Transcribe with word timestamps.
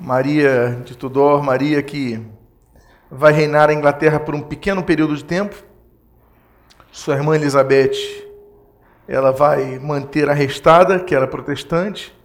Maria 0.00 0.80
de 0.84 0.96
Tudor, 0.96 1.42
Maria 1.42 1.82
que 1.82 2.24
vai 3.10 3.32
reinar 3.32 3.68
a 3.68 3.74
Inglaterra 3.74 4.20
por 4.20 4.34
um 4.34 4.40
pequeno 4.40 4.82
período 4.82 5.16
de 5.16 5.24
tempo. 5.24 5.56
Sua 6.92 7.16
irmã 7.16 7.34
Elizabeth, 7.34 7.96
ela 9.08 9.32
vai 9.32 9.78
manter 9.78 10.30
arrestada, 10.30 11.00
que 11.00 11.14
era 11.14 11.26
protestante. 11.26 12.16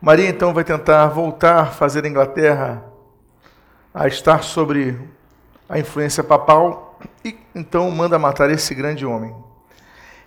Maria 0.00 0.28
então 0.28 0.54
vai 0.54 0.64
tentar 0.64 1.06
voltar 1.08 1.74
fazer 1.74 2.04
a 2.04 2.08
Inglaterra 2.08 2.84
a 3.92 4.08
estar 4.08 4.42
sobre 4.42 4.98
a 5.68 5.78
influência 5.78 6.24
papal 6.24 6.98
e 7.24 7.36
então 7.54 7.90
manda 7.90 8.18
matar 8.18 8.50
esse 8.50 8.74
grande 8.74 9.04
homem. 9.04 9.34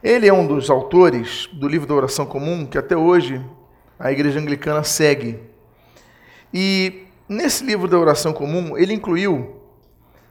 Ele 0.04 0.28
é 0.28 0.34
um 0.34 0.46
dos 0.46 0.70
autores 0.70 1.50
do 1.54 1.68
livro 1.68 1.88
da 1.88 1.96
oração 1.96 2.26
comum 2.26 2.66
que 2.66 2.78
até 2.78 2.96
hoje 2.96 3.44
a 3.98 4.12
igreja 4.12 4.40
anglicana 4.40 4.84
segue. 4.84 5.57
E 6.54 7.06
nesse 7.28 7.64
livro 7.64 7.88
da 7.88 7.98
oração 7.98 8.34
comum, 8.34 8.78
ele 8.78 8.94
incluiu 8.94 9.62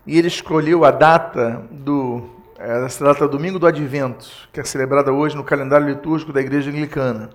e 0.06 0.18
ele 0.18 0.28
escolheu 0.28 0.84
a 0.84 0.90
data 0.90 1.66
do 1.70 2.36
essa 2.58 3.04
data 3.04 3.28
domingo 3.28 3.58
do 3.58 3.66
Advento, 3.66 4.48
que 4.50 4.58
é 4.58 4.64
celebrada 4.64 5.12
hoje 5.12 5.36
no 5.36 5.44
calendário 5.44 5.86
litúrgico 5.86 6.32
da 6.32 6.40
igreja 6.40 6.70
anglicana. 6.70 7.28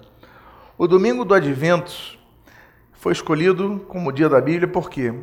O 0.77 0.87
domingo 0.87 1.23
do 1.23 1.35
Advento 1.35 2.17
foi 2.93 3.11
escolhido 3.11 3.85
como 3.87 4.11
dia 4.11 4.27
da 4.27 4.41
Bíblia 4.41 4.67
por 4.67 4.89
quê? 4.89 5.13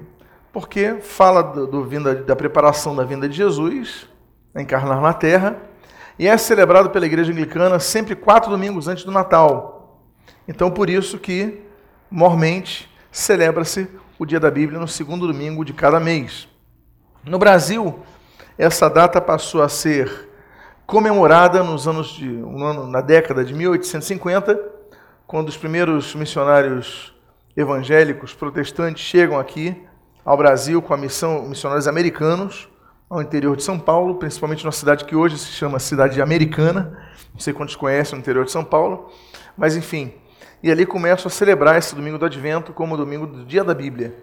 Porque 0.53 0.97
fala 1.01 1.43
do, 1.43 1.67
do 1.67 1.85
vinda, 1.85 2.15
da 2.15 2.37
preparação 2.37 2.95
da 2.95 3.05
vinda 3.05 3.29
de 3.29 3.37
Jesus, 3.37 4.07
encarnar 4.57 5.01
na 5.01 5.13
terra, 5.13 5.57
e 6.19 6.27
é 6.29 6.37
celebrado 6.37 6.91
pela 6.91 7.07
igreja 7.07 7.33
anglicana 7.33 7.79
sempre 7.81 8.15
quatro 8.15 8.51
domingos 8.51 8.87
antes 8.89 9.05
do 9.05 9.11
Natal. 9.11 10.01
Então, 10.47 10.71
por 10.71 10.89
isso 10.89 11.19
que, 11.19 11.61
mormente, 12.11 12.89
celebra-se 13.11 13.89
o 14.19 14.27
dia 14.27 14.41
da 14.41 14.51
Bíblia 14.51 14.79
no 14.79 14.89
segundo 14.89 15.27
domingo 15.27 15.65
de 15.65 15.73
cada 15.73 16.01
mês. 16.01 16.49
No 17.25 17.39
Brasil, 17.39 18.01
essa 18.57 18.89
data 18.89 19.21
passou 19.21 19.63
a 19.63 19.69
ser 19.69 20.29
comemorada 20.87 21.63
nos 21.63 21.87
anos 21.87 22.09
de, 22.09 22.27
na 22.27 23.01
década 23.01 23.45
de 23.45 23.55
1850, 23.55 24.59
quando 25.27 25.49
os 25.49 25.57
primeiros 25.57 26.15
missionários 26.15 27.15
evangélicos 27.57 28.33
protestantes 28.35 29.05
chegam 29.05 29.39
aqui 29.39 29.85
ao 30.25 30.37
Brasil 30.37 30.81
com 30.81 30.95
a 30.95 30.97
missão 30.97 31.43
missionários 31.43 31.87
americanos 31.87 32.69
ao 33.09 33.23
interior 33.23 33.57
de 33.57 33.63
São 33.63 33.79
Paulo, 33.79 34.17
principalmente 34.17 34.65
numa 34.65 34.73
cidade 34.73 35.05
que 35.05 35.17
hoje 35.17 35.39
se 35.39 35.53
chama 35.53 35.79
Cidade 35.79 36.21
Americana. 36.21 36.99
Não 37.33 37.41
sei 37.41 37.53
quantos 37.53 37.77
conhecem 37.77 38.15
no 38.15 38.21
interior 38.21 38.45
de 38.45 38.51
São 38.51 38.65
Paulo, 38.65 39.11
mas 39.57 39.77
enfim. 39.77 40.13
E 40.63 40.71
ali 40.71 40.85
começam 40.85 41.29
a 41.29 41.31
celebrar 41.31 41.79
esse 41.79 41.95
domingo 41.95 42.19
do 42.19 42.27
Advento 42.27 42.73
como 42.73 42.95
o 42.95 42.99
domingo 42.99 43.27
do 43.27 43.45
Dia 43.45 43.63
da 43.63 43.75
Bíblia. 43.75 44.15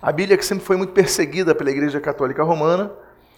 A 0.00 0.10
Bíblia 0.10 0.36
que 0.36 0.44
sempre 0.44 0.64
foi 0.64 0.76
muito 0.76 0.92
perseguida 0.92 1.54
pela 1.54 1.70
Igreja 1.70 2.00
Católica 2.00 2.42
Romana, 2.42 2.90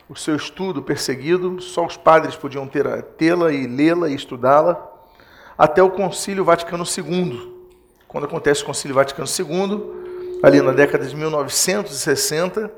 o 0.08 0.16
seu 0.16 0.36
estudo 0.36 0.82
perseguido, 0.82 1.60
só 1.60 1.84
os 1.84 1.96
padres 1.96 2.36
podiam 2.36 2.66
tê-la 2.66 3.52
e 3.52 3.66
lê-la 3.66 4.08
e 4.08 4.14
estudá-la, 4.14 4.90
até 5.56 5.82
o 5.82 5.90
Concílio 5.90 6.44
Vaticano 6.44 6.84
II. 6.84 7.52
Quando 8.08 8.24
acontece 8.24 8.62
o 8.62 8.66
Concílio 8.66 8.94
Vaticano 8.94 9.28
II, 9.28 10.40
ali 10.42 10.60
na 10.60 10.72
década 10.72 11.06
de 11.06 11.14
1960, 11.16 12.70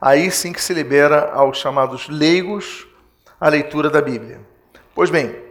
aí 0.00 0.30
sim 0.30 0.52
que 0.52 0.62
se 0.62 0.74
libera 0.74 1.30
aos 1.32 1.58
chamados 1.58 2.08
leigos 2.08 2.86
a 3.40 3.48
leitura 3.48 3.90
da 3.90 4.00
Bíblia. 4.00 4.40
Pois 4.94 5.10
bem, 5.10 5.43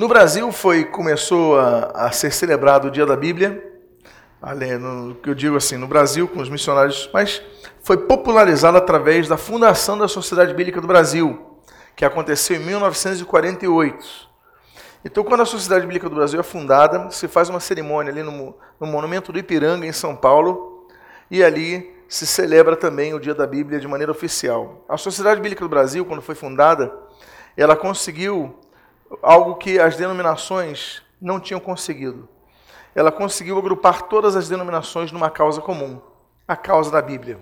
no 0.00 0.08
Brasil 0.08 0.50
foi 0.50 0.86
começou 0.86 1.60
a, 1.60 2.06
a 2.06 2.10
ser 2.10 2.32
celebrado 2.32 2.88
o 2.88 2.90
Dia 2.90 3.04
da 3.04 3.14
Bíblia, 3.14 3.62
no 4.80 5.14
que 5.16 5.28
eu 5.28 5.34
digo 5.34 5.58
assim, 5.58 5.76
no 5.76 5.86
Brasil 5.86 6.26
com 6.26 6.40
os 6.40 6.48
missionários, 6.48 7.10
mas 7.12 7.42
foi 7.82 7.98
popularizado 7.98 8.78
através 8.78 9.28
da 9.28 9.36
fundação 9.36 9.98
da 9.98 10.08
Sociedade 10.08 10.54
Bíblica 10.54 10.80
do 10.80 10.86
Brasil, 10.86 11.38
que 11.94 12.02
aconteceu 12.02 12.56
em 12.56 12.60
1948. 12.60 14.30
Então, 15.04 15.22
quando 15.22 15.42
a 15.42 15.44
Sociedade 15.44 15.82
Bíblica 15.82 16.08
do 16.08 16.16
Brasil 16.16 16.40
é 16.40 16.42
fundada, 16.42 17.10
se 17.10 17.28
faz 17.28 17.50
uma 17.50 17.60
cerimônia 17.60 18.10
ali 18.10 18.22
no, 18.22 18.56
no 18.80 18.86
Monumento 18.86 19.30
do 19.30 19.38
Ipiranga, 19.38 19.84
em 19.84 19.92
São 19.92 20.16
Paulo, 20.16 20.88
e 21.30 21.44
ali 21.44 21.94
se 22.08 22.26
celebra 22.26 22.74
também 22.74 23.12
o 23.12 23.20
Dia 23.20 23.34
da 23.34 23.46
Bíblia 23.46 23.78
de 23.78 23.86
maneira 23.86 24.10
oficial. 24.10 24.82
A 24.88 24.96
Sociedade 24.96 25.42
Bíblica 25.42 25.62
do 25.62 25.68
Brasil, 25.68 26.06
quando 26.06 26.22
foi 26.22 26.34
fundada, 26.34 26.90
ela 27.54 27.76
conseguiu 27.76 28.58
algo 29.22 29.56
que 29.56 29.78
as 29.78 29.96
denominações 29.96 31.02
não 31.20 31.40
tinham 31.40 31.60
conseguido. 31.60 32.28
Ela 32.94 33.12
conseguiu 33.12 33.58
agrupar 33.58 34.02
todas 34.02 34.36
as 34.36 34.48
denominações 34.48 35.12
numa 35.12 35.30
causa 35.30 35.60
comum, 35.60 36.00
a 36.46 36.56
causa 36.56 36.90
da 36.90 37.00
Bíblia. 37.00 37.38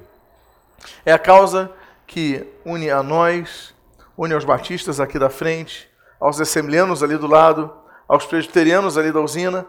É 1.05 1.13
a 1.13 1.19
causa 1.19 1.73
que 2.07 2.47
une 2.65 2.91
a 2.91 3.03
nós, 3.03 3.75
une 4.17 4.35
aos 4.35 4.45
batistas 4.45 5.01
aqui 5.01 5.19
da 5.19 5.31
frente, 5.31 5.89
aos 6.19 6.41
assembleanos 6.41 7.03
ali 7.03 7.17
do 7.17 7.27
lado, 7.27 7.73
aos 8.07 8.27
presbiterianos 8.27 8.97
ali 8.97 9.13
da 9.13 9.21
usina. 9.21 9.67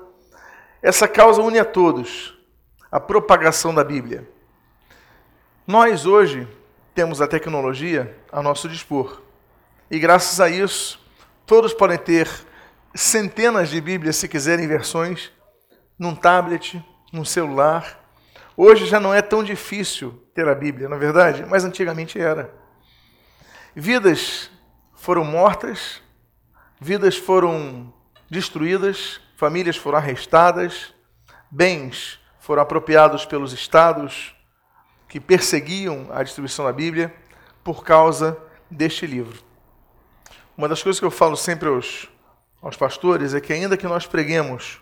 Essa 0.81 1.07
causa 1.07 1.41
une 1.41 1.59
a 1.59 1.65
todos, 1.65 2.37
a 2.91 2.99
propagação 2.99 3.73
da 3.73 3.83
Bíblia. 3.83 4.27
Nós 5.67 6.05
hoje 6.05 6.47
temos 6.95 7.21
a 7.21 7.27
tecnologia 7.27 8.17
a 8.31 8.41
nosso 8.41 8.67
dispor. 8.67 9.21
E 9.91 9.99
graças 9.99 10.39
a 10.39 10.49
isso, 10.49 10.99
todos 11.49 11.73
podem 11.73 11.97
ter 11.97 12.29
centenas 12.93 13.69
de 13.69 13.81
Bíblias, 13.81 14.17
se 14.17 14.27
quiserem, 14.27 14.67
versões, 14.67 15.31
num 15.97 16.13
tablet, 16.13 16.79
num 17.11 17.25
celular. 17.25 18.07
Hoje 18.55 18.85
já 18.85 18.99
não 18.99 19.11
é 19.11 19.19
tão 19.19 19.43
difícil 19.43 20.11
ter 20.35 20.47
a 20.47 20.53
Bíblia, 20.53 20.87
na 20.87 20.95
é 20.95 20.99
verdade, 20.99 21.43
mas 21.49 21.65
antigamente 21.65 22.19
era. 22.19 22.53
Vidas 23.75 24.51
foram 24.93 25.23
mortas, 25.23 25.99
vidas 26.79 27.17
foram 27.17 27.91
destruídas, 28.29 29.19
famílias 29.35 29.75
foram 29.75 29.97
arrestadas, 29.97 30.93
bens 31.49 32.19
foram 32.39 32.61
apropriados 32.61 33.25
pelos 33.25 33.53
estados, 33.53 34.35
que 35.07 35.19
perseguiam 35.19 36.09
a 36.11 36.21
distribuição 36.21 36.65
da 36.65 36.71
Bíblia 36.71 37.11
por 37.63 37.83
causa 37.83 38.37
deste 38.69 39.07
livro. 39.07 39.48
Uma 40.59 40.67
das 40.67 40.83
coisas 40.83 40.99
que 40.99 41.05
eu 41.05 41.09
falo 41.09 41.37
sempre 41.37 41.69
aos, 41.69 42.09
aos 42.61 42.75
pastores 42.75 43.33
é 43.33 43.39
que, 43.39 43.53
ainda 43.53 43.77
que 43.77 43.87
nós 43.87 44.05
preguemos, 44.05 44.81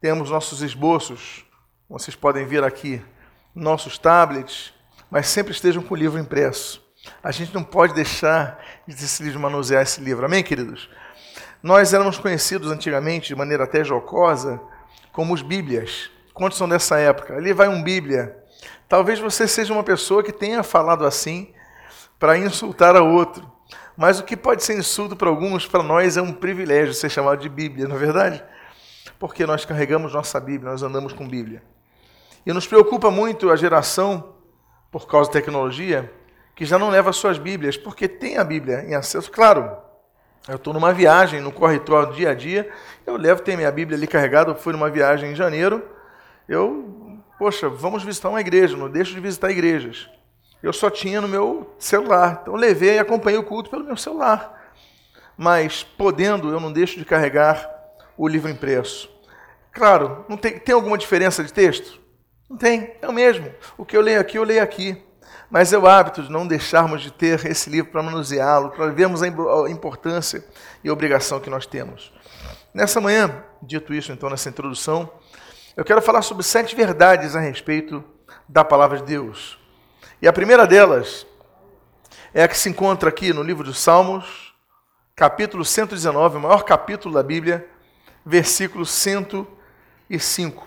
temos 0.00 0.28
nossos 0.28 0.60
esboços, 0.60 1.44
vocês 1.88 2.16
podem 2.16 2.44
ver 2.44 2.64
aqui, 2.64 3.00
nossos 3.54 3.96
tablets, 3.96 4.74
mas 5.08 5.28
sempre 5.28 5.52
estejam 5.52 5.84
com 5.84 5.94
o 5.94 5.96
livro 5.96 6.18
impresso. 6.18 6.84
A 7.22 7.30
gente 7.30 7.54
não 7.54 7.62
pode 7.62 7.94
deixar 7.94 8.60
de 8.88 8.96
decidir 8.96 9.38
manusear 9.38 9.84
esse 9.84 10.00
livro. 10.00 10.26
Amém, 10.26 10.42
queridos? 10.42 10.90
Nós 11.62 11.94
éramos 11.94 12.18
conhecidos 12.18 12.72
antigamente, 12.72 13.28
de 13.28 13.36
maneira 13.36 13.62
até 13.62 13.84
jocosa, 13.84 14.60
como 15.12 15.32
os 15.32 15.42
Bíblias. 15.42 16.10
Quantos 16.32 16.58
são 16.58 16.68
dessa 16.68 16.98
época? 16.98 17.36
Ali 17.36 17.52
vai 17.52 17.68
um 17.68 17.84
Bíblia. 17.84 18.36
Talvez 18.88 19.20
você 19.20 19.46
seja 19.46 19.72
uma 19.72 19.84
pessoa 19.84 20.24
que 20.24 20.32
tenha 20.32 20.64
falado 20.64 21.06
assim 21.06 21.54
para 22.18 22.36
insultar 22.36 22.96
a 22.96 23.00
outro. 23.04 23.54
Mas 23.96 24.18
o 24.18 24.24
que 24.24 24.36
pode 24.36 24.64
ser 24.64 24.76
insulto 24.76 25.14
para 25.14 25.28
alguns, 25.28 25.66
para 25.66 25.82
nós 25.82 26.16
é 26.16 26.22
um 26.22 26.32
privilégio 26.32 26.92
ser 26.94 27.08
chamado 27.08 27.40
de 27.40 27.48
Bíblia, 27.48 27.86
não 27.86 27.96
é 27.96 27.98
verdade? 27.98 28.44
Porque 29.18 29.46
nós 29.46 29.64
carregamos 29.64 30.12
nossa 30.12 30.40
Bíblia, 30.40 30.70
nós 30.72 30.82
andamos 30.82 31.12
com 31.12 31.28
Bíblia. 31.28 31.62
E 32.44 32.52
nos 32.52 32.66
preocupa 32.66 33.10
muito 33.10 33.50
a 33.50 33.56
geração, 33.56 34.34
por 34.90 35.06
causa 35.06 35.30
da 35.30 35.34
tecnologia, 35.34 36.12
que 36.54 36.64
já 36.64 36.78
não 36.78 36.90
leva 36.90 37.12
suas 37.12 37.38
Bíblias, 37.38 37.76
porque 37.76 38.06
tem 38.06 38.36
a 38.36 38.44
Bíblia 38.44 38.84
em 38.86 38.94
acesso. 38.94 39.30
Claro, 39.30 39.76
eu 40.48 40.56
estou 40.56 40.72
numa 40.74 40.92
viagem, 40.92 41.40
no 41.40 41.50
corretor 41.50 42.12
dia 42.12 42.30
a 42.30 42.34
dia, 42.34 42.68
eu 43.06 43.16
levo, 43.16 43.42
tenho 43.42 43.58
minha 43.58 43.72
Bíblia 43.72 43.96
ali 43.96 44.06
carregada, 44.06 44.50
eu 44.50 44.54
fui 44.54 44.72
numa 44.72 44.90
viagem 44.90 45.32
em 45.32 45.34
janeiro, 45.34 45.82
eu 46.48 47.20
poxa, 47.38 47.68
vamos 47.68 48.02
visitar 48.02 48.28
uma 48.28 48.40
igreja, 48.40 48.76
não 48.76 48.88
deixo 48.88 49.14
de 49.14 49.20
visitar 49.20 49.50
igrejas. 49.50 50.08
Eu 50.64 50.72
só 50.72 50.88
tinha 50.88 51.20
no 51.20 51.28
meu 51.28 51.74
celular. 51.78 52.38
Então 52.40 52.54
levei 52.54 52.94
e 52.94 52.98
acompanhei 52.98 53.38
o 53.38 53.44
culto 53.44 53.68
pelo 53.68 53.84
meu 53.84 53.98
celular. 53.98 54.72
Mas 55.36 55.82
podendo, 55.82 56.48
eu 56.48 56.58
não 56.58 56.72
deixo 56.72 56.98
de 56.98 57.04
carregar 57.04 57.70
o 58.16 58.26
livro 58.26 58.50
impresso. 58.50 59.10
Claro, 59.70 60.24
não 60.26 60.38
tem, 60.38 60.58
tem 60.58 60.74
alguma 60.74 60.96
diferença 60.96 61.44
de 61.44 61.52
texto? 61.52 62.00
Não 62.48 62.56
tem, 62.56 62.96
é 63.02 63.06
o 63.06 63.12
mesmo. 63.12 63.52
O 63.76 63.84
que 63.84 63.94
eu 63.94 64.00
leio 64.00 64.18
aqui, 64.18 64.38
eu 64.38 64.42
leio 64.42 64.62
aqui. 64.62 65.04
Mas 65.50 65.70
é 65.70 65.76
o 65.76 65.86
hábito 65.86 66.22
de 66.22 66.32
não 66.32 66.46
deixarmos 66.46 67.02
de 67.02 67.12
ter 67.12 67.44
esse 67.44 67.68
livro 67.68 67.92
para 67.92 68.02
manuseá-lo, 68.02 68.70
para 68.70 68.86
vermos 68.86 69.22
a 69.22 69.28
importância 69.68 70.42
e 70.82 70.88
a 70.88 70.92
obrigação 70.94 71.40
que 71.40 71.50
nós 71.50 71.66
temos. 71.66 72.10
Nessa 72.72 73.02
manhã, 73.02 73.44
dito 73.62 73.92
isso 73.92 74.12
então 74.12 74.30
nessa 74.30 74.48
introdução, 74.48 75.10
eu 75.76 75.84
quero 75.84 76.00
falar 76.00 76.22
sobre 76.22 76.42
sete 76.42 76.74
verdades 76.74 77.36
a 77.36 77.40
respeito 77.40 78.02
da 78.48 78.64
palavra 78.64 78.96
de 78.96 79.04
Deus. 79.04 79.62
E 80.24 80.26
a 80.26 80.32
primeira 80.32 80.66
delas 80.66 81.26
é 82.32 82.42
a 82.42 82.48
que 82.48 82.56
se 82.56 82.70
encontra 82.70 83.10
aqui 83.10 83.30
no 83.30 83.42
livro 83.42 83.62
dos 83.62 83.78
Salmos, 83.78 84.54
capítulo 85.14 85.66
119, 85.66 86.38
o 86.38 86.40
maior 86.40 86.64
capítulo 86.64 87.14
da 87.14 87.22
Bíblia, 87.22 87.68
versículo 88.24 88.86
105. 88.86 90.66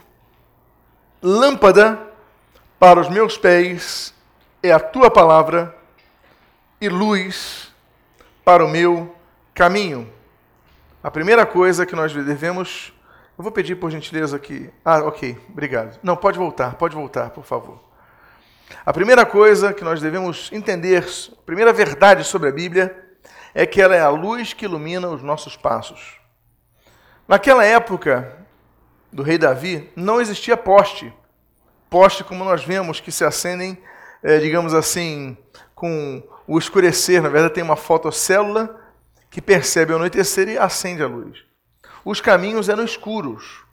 lâmpada 1.23 1.99
para 2.77 2.99
os 2.99 3.09
meus 3.09 3.35
pés 3.35 4.13
é 4.61 4.71
a 4.71 4.79
tua 4.79 5.09
palavra 5.09 5.75
e 6.79 6.87
luz 6.87 7.73
para 8.45 8.63
o 8.63 8.69
meu 8.69 9.15
caminho. 9.55 10.07
A 11.01 11.09
primeira 11.09 11.47
coisa 11.47 11.83
que 11.83 11.95
nós 11.95 12.13
devemos. 12.13 12.93
Eu 13.35 13.41
vou 13.41 13.51
pedir 13.51 13.75
por 13.75 13.89
gentileza 13.89 14.35
aqui. 14.35 14.69
Ah, 14.85 14.99
ok, 14.99 15.35
obrigado. 15.49 15.97
Não, 16.03 16.15
pode 16.15 16.37
voltar, 16.37 16.75
pode 16.75 16.93
voltar, 16.93 17.31
por 17.31 17.43
favor. 17.43 17.86
A 18.85 18.93
primeira 18.93 19.25
coisa 19.25 19.73
que 19.73 19.83
nós 19.83 20.01
devemos 20.01 20.49
entender, 20.51 21.05
a 21.31 21.41
primeira 21.45 21.71
verdade 21.71 22.23
sobre 22.23 22.49
a 22.49 22.51
Bíblia, 22.51 22.95
é 23.53 23.65
que 23.65 23.81
ela 23.81 23.95
é 23.95 24.01
a 24.01 24.09
luz 24.09 24.53
que 24.53 24.65
ilumina 24.65 25.09
os 25.09 25.23
nossos 25.23 25.55
passos. 25.55 26.19
Naquela 27.27 27.65
época 27.65 28.37
do 29.11 29.23
rei 29.23 29.37
Davi, 29.37 29.91
não 29.95 30.21
existia 30.21 30.55
poste. 30.55 31.13
Poste 31.89 32.23
como 32.23 32.43
nós 32.43 32.63
vemos 32.63 32.99
que 32.99 33.11
se 33.11 33.23
acendem, 33.25 33.81
é, 34.21 34.37
digamos 34.37 34.73
assim, 34.73 35.37
com 35.73 36.21
o 36.45 36.57
escurecer. 36.57 37.21
Na 37.21 37.29
verdade, 37.29 37.53
tem 37.53 37.63
uma 37.63 37.75
fotocélula 37.75 38.79
que 39.29 39.41
percebe 39.41 39.93
o 39.93 39.95
anoitecer 39.95 40.47
e 40.49 40.57
acende 40.57 41.03
a 41.03 41.07
luz. 41.07 41.43
Os 42.05 42.21
caminhos 42.21 42.69
eram 42.69 42.83
escuros. 42.83 43.63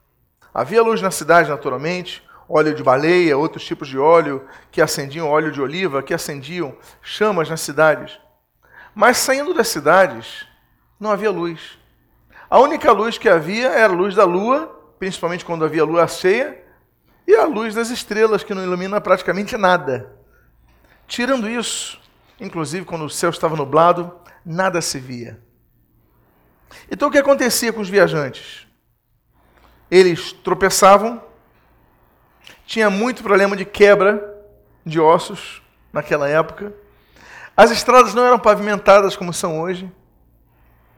Havia 0.52 0.82
luz 0.82 1.02
na 1.02 1.10
cidade, 1.10 1.48
naturalmente, 1.48 2.22
óleo 2.48 2.74
de 2.74 2.82
baleia, 2.82 3.36
outros 3.36 3.64
tipos 3.64 3.88
de 3.88 3.98
óleo 3.98 4.46
que 4.70 4.80
acendiam, 4.82 5.28
óleo 5.28 5.50
de 5.50 5.60
oliva, 5.60 6.02
que 6.02 6.14
acendiam 6.14 6.76
chamas 7.02 7.48
nas 7.48 7.60
cidades. 7.60 8.18
Mas 8.94 9.16
saindo 9.16 9.54
das 9.54 9.68
cidades, 9.68 10.46
não 10.98 11.10
havia 11.10 11.30
luz. 11.30 11.78
A 12.48 12.58
única 12.60 12.92
luz 12.92 13.18
que 13.18 13.28
havia 13.28 13.68
era 13.68 13.92
a 13.92 13.96
luz 13.96 14.14
da 14.14 14.24
lua, 14.24 14.66
principalmente 14.98 15.44
quando 15.44 15.64
havia 15.64 15.84
lua 15.84 16.06
cheia, 16.06 16.62
e 17.26 17.34
a 17.34 17.44
luz 17.44 17.74
das 17.74 17.90
estrelas, 17.90 18.44
que 18.44 18.54
não 18.54 18.62
ilumina 18.62 19.00
praticamente 19.00 19.56
nada. 19.56 20.14
Tirando 21.06 21.48
isso, 21.48 22.00
inclusive 22.40 22.84
quando 22.84 23.04
o 23.04 23.10
céu 23.10 23.30
estava 23.30 23.56
nublado, 23.56 24.14
nada 24.44 24.80
se 24.80 24.98
via. 24.98 25.40
Então 26.90 27.08
o 27.08 27.10
que 27.10 27.18
acontecia 27.18 27.72
com 27.72 27.80
os 27.80 27.88
viajantes? 27.88 28.66
Eles 29.90 30.32
tropeçavam, 30.32 31.22
tinha 32.66 32.88
muito 32.88 33.22
problema 33.22 33.56
de 33.56 33.64
quebra 33.64 34.34
de 34.84 35.00
ossos 35.00 35.62
naquela 35.92 36.28
época. 36.28 36.72
As 37.56 37.70
estradas 37.70 38.14
não 38.14 38.24
eram 38.24 38.38
pavimentadas 38.38 39.16
como 39.16 39.32
são 39.32 39.60
hoje. 39.60 39.90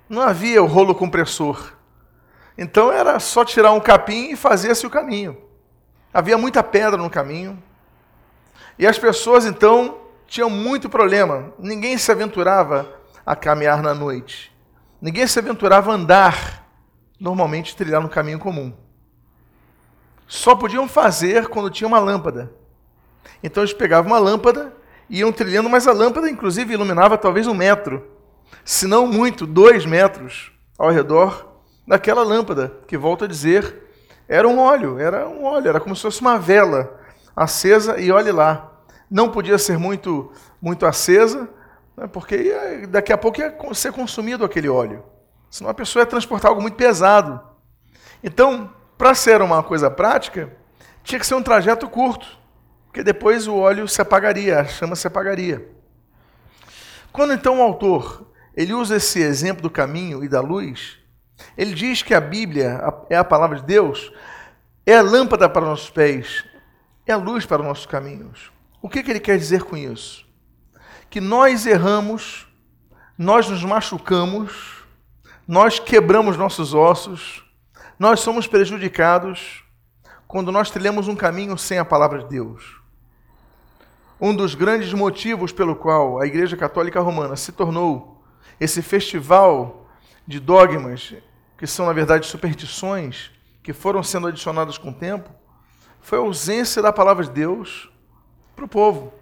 Não 0.09 0.23
havia 0.23 0.63
o 0.63 0.67
rolo 0.67 0.95
compressor. 0.95 1.75
Então 2.57 2.91
era 2.91 3.19
só 3.21 3.45
tirar 3.45 3.73
um 3.73 3.81
capim 3.81 4.31
e 4.31 4.37
fazia-se 4.37 4.87
o 4.87 4.91
caminho. 4.91 5.37
Havia 6.15 6.39
muita 6.39 6.63
pedra 6.63 6.97
no 6.97 7.11
caminho. 7.11 7.63
E 8.79 8.87
as 8.87 8.99
pessoas 8.99 9.45
então 9.45 9.99
tinham 10.27 10.49
muito 10.49 10.89
problema. 10.89 11.53
Ninguém 11.59 11.99
se 11.99 12.11
aventurava 12.11 12.91
a 13.25 13.37
caminhar 13.37 13.83
na 13.83 13.93
noite. 13.93 14.55
Ninguém 15.01 15.27
se 15.27 15.39
aventurava 15.39 15.91
a 15.91 15.95
andar, 15.95 16.67
normalmente 17.21 17.77
trilhar 17.77 18.01
no 18.01 18.09
caminho 18.09 18.39
comum 18.39 18.73
só 20.27 20.55
podiam 20.55 20.89
fazer 20.89 21.49
quando 21.49 21.71
tinha 21.71 21.87
uma 21.87 21.99
lâmpada. 21.99 22.53
Então 23.43 23.63
eles 23.63 23.73
pegavam 23.73 24.11
uma 24.13 24.19
lâmpada 24.19 24.73
e 25.09 25.21
iam 25.21 25.33
trilhando, 25.33 25.71
mas 25.71 25.87
a 25.87 25.93
lâmpada, 25.93 26.29
inclusive, 26.29 26.75
iluminava 26.75 27.17
talvez 27.17 27.47
um 27.47 27.55
metro, 27.55 28.05
se 28.65 28.87
não 28.87 29.07
muito, 29.07 29.47
dois 29.47 29.87
metros 29.87 30.53
ao 30.79 30.91
redor 30.91 31.61
daquela 31.87 32.23
lâmpada, 32.23 32.81
que, 32.87 32.97
volto 32.97 33.25
a 33.25 33.29
dizer, 33.29 33.85
era 34.29 34.49
um 34.49 34.59
óleo, 34.59 34.99
era 34.99 35.29
um 35.29 35.45
óleo, 35.45 35.69
era 35.69 35.81
como 35.81 35.95
se 35.95 36.03
fosse 36.03 36.21
uma 36.21 36.39
vela 36.39 36.99
acesa 37.35 38.01
e 38.01 38.11
olhe 38.11 38.33
lá. 38.33 38.73
Não 39.09 39.31
podia 39.31 39.59
ser 39.59 39.79
muito, 39.79 40.33
muito 40.61 40.85
acesa, 40.85 41.49
né, 41.97 42.09
porque 42.09 42.37
ia, 42.37 42.87
daqui 42.89 43.13
a 43.13 43.19
pouco 43.19 43.41
ia 43.41 43.55
ser 43.73 43.93
consumido 43.93 44.45
aquele 44.45 44.69
óleo. 44.69 45.05
Senão 45.49 45.71
a 45.71 45.75
pessoa 45.75 46.03
ia 46.03 46.07
transportar 46.07 46.51
algo 46.51 46.61
muito 46.61 46.77
pesado. 46.77 47.41
Então, 48.23 48.73
para 48.97 49.15
ser 49.15 49.43
uma 49.43 49.63
coisa 49.63 49.91
prática, 49.91 50.53
tinha 51.03 51.19
que 51.19 51.27
ser 51.27 51.35
um 51.35 51.43
trajeto 51.43 51.89
curto, 51.89 52.27
porque 52.87 53.03
depois 53.03 53.47
o 53.47 53.57
óleo 53.57 53.87
se 53.87 54.01
apagaria, 54.01 54.61
a 54.61 54.65
chama 54.65 54.97
se 54.97 55.07
apagaria. 55.07 55.69
Quando 57.13 57.33
então 57.33 57.61
o 57.61 57.63
autor 57.63 58.27
ele 58.57 58.73
usa 58.73 58.97
esse 58.97 59.21
exemplo 59.21 59.63
do 59.63 59.71
caminho 59.71 60.25
e 60.25 60.29
da 60.29 60.41
luz, 60.41 60.99
ele 61.57 61.75
diz 61.75 62.03
que 62.03 62.15
a 62.15 62.21
Bíblia 62.21 62.81
é 63.11 63.17
a 63.17 63.25
palavra 63.25 63.59
de 63.59 63.67
Deus, 63.67 64.13
é 64.85 64.97
a 64.97 65.03
lâmpada 65.03 65.49
para 65.49 65.63
os 65.63 65.69
nossos 65.69 65.91
pés, 65.91 66.45
é 67.07 67.13
a 67.13 67.17
luz 67.17 67.45
para 67.45 67.61
os 67.61 67.67
nossos 67.67 67.87
caminhos. 67.87 68.51
O 68.81 68.89
que, 68.89 69.03
que 69.03 69.11
ele 69.11 69.21
quer 69.21 69.39
dizer 69.39 69.63
com 69.63 69.77
isso? 69.77 70.27
Que 71.11 71.21
nós 71.21 71.67
erramos, 71.67 72.47
nós 73.17 73.49
nos 73.49 73.63
machucamos, 73.63 74.85
nós 75.47 75.79
quebramos 75.79 76.37
nossos 76.37 76.75
ossos, 76.75 77.46
nós 77.99 78.21
somos 78.21 78.47
prejudicados 78.47 79.65
quando 80.29 80.53
nós 80.53 80.71
trilhamos 80.71 81.09
um 81.09 81.17
caminho 81.17 81.57
sem 81.57 81.79
a 81.79 81.85
palavra 81.85 82.19
de 82.19 82.29
Deus. 82.29 82.79
Um 84.21 84.35
dos 84.37 84.55
grandes 84.55 84.93
motivos 84.93 85.51
pelo 85.51 85.75
qual 85.75 86.21
a 86.21 86.27
Igreja 86.27 86.57
Católica 86.57 87.01
Romana 87.01 87.37
se 87.37 87.53
tornou 87.53 88.23
esse 88.61 88.83
festival 88.83 89.87
de 90.27 90.39
dogmas, 90.39 91.15
que 91.57 91.67
são, 91.67 91.87
na 91.87 91.93
verdade, 91.95 92.27
superstições, 92.27 93.31
que 93.63 93.73
foram 93.73 94.03
sendo 94.03 94.27
adicionadas 94.27 94.77
com 94.77 94.91
o 94.91 94.95
tempo, 94.95 95.31
foi 96.01 96.19
a 96.19 96.23
ausência 96.23 96.83
da 96.83 96.93
palavra 96.93 97.25
de 97.25 97.31
Deus 97.31 97.91
para 98.55 98.65
o 98.65 98.69
povo. 98.69 99.15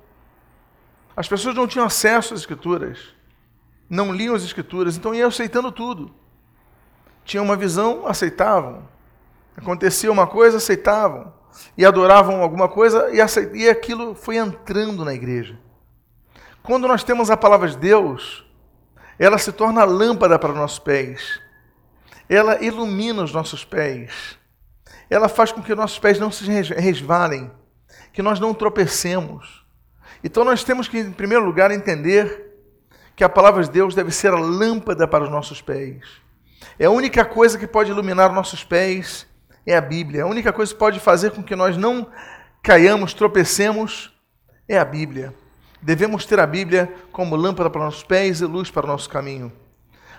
As 1.16 1.28
pessoas 1.28 1.54
não 1.54 1.68
tinham 1.68 1.86
acesso 1.86 2.34
às 2.34 2.40
Escrituras, 2.40 2.98
não 3.88 4.12
liam 4.12 4.34
as 4.34 4.42
Escrituras, 4.42 4.96
então 4.96 5.14
iam 5.14 5.28
aceitando 5.28 5.70
tudo 5.70 6.12
tinham 7.24 7.44
uma 7.44 7.56
visão, 7.56 8.06
aceitavam. 8.06 8.86
Acontecia 9.56 10.12
uma 10.12 10.26
coisa, 10.26 10.58
aceitavam. 10.58 11.32
E 11.76 11.84
adoravam 11.84 12.42
alguma 12.42 12.68
coisa 12.68 13.10
e, 13.10 13.20
aceit... 13.20 13.54
e 13.56 13.68
aquilo 13.68 14.14
foi 14.14 14.36
entrando 14.36 15.04
na 15.04 15.14
igreja. 15.14 15.58
Quando 16.62 16.88
nós 16.88 17.04
temos 17.04 17.30
a 17.30 17.36
palavra 17.36 17.68
de 17.68 17.76
Deus, 17.76 18.44
ela 19.18 19.38
se 19.38 19.52
torna 19.52 19.84
lâmpada 19.84 20.38
para 20.38 20.50
os 20.50 20.56
nossos 20.56 20.78
pés. 20.78 21.40
Ela 22.28 22.62
ilumina 22.62 23.22
os 23.22 23.32
nossos 23.32 23.64
pés. 23.64 24.38
Ela 25.08 25.28
faz 25.28 25.52
com 25.52 25.62
que 25.62 25.74
nossos 25.74 25.98
pés 25.98 26.18
não 26.18 26.30
se 26.30 26.44
resvalem, 26.44 27.50
que 28.12 28.22
nós 28.22 28.40
não 28.40 28.54
tropecemos. 28.54 29.64
Então 30.22 30.42
nós 30.42 30.64
temos 30.64 30.88
que, 30.88 30.98
em 30.98 31.12
primeiro 31.12 31.44
lugar, 31.44 31.70
entender 31.70 32.52
que 33.14 33.22
a 33.22 33.28
palavra 33.28 33.62
de 33.62 33.70
Deus 33.70 33.94
deve 33.94 34.10
ser 34.10 34.32
a 34.32 34.38
lâmpada 34.38 35.06
para 35.06 35.24
os 35.24 35.30
nossos 35.30 35.60
pés. 35.60 36.23
É 36.78 36.86
a 36.86 36.90
única 36.90 37.24
coisa 37.24 37.58
que 37.58 37.66
pode 37.66 37.90
iluminar 37.90 38.32
nossos 38.32 38.64
pés 38.64 39.26
é 39.66 39.76
a 39.76 39.80
Bíblia. 39.80 40.24
A 40.24 40.26
única 40.26 40.52
coisa 40.52 40.72
que 40.72 40.78
pode 40.78 41.00
fazer 41.00 41.30
com 41.30 41.42
que 41.42 41.56
nós 41.56 41.76
não 41.76 42.06
caiamos, 42.62 43.14
tropecemos, 43.14 44.12
é 44.68 44.78
a 44.78 44.84
Bíblia. 44.84 45.34
Devemos 45.80 46.24
ter 46.24 46.40
a 46.40 46.46
Bíblia 46.46 46.92
como 47.12 47.36
lâmpada 47.36 47.68
para 47.68 47.84
nossos 47.84 48.02
pés 48.02 48.40
e 48.40 48.46
luz 48.46 48.70
para 48.70 48.86
o 48.86 48.88
nosso 48.88 49.08
caminho. 49.08 49.52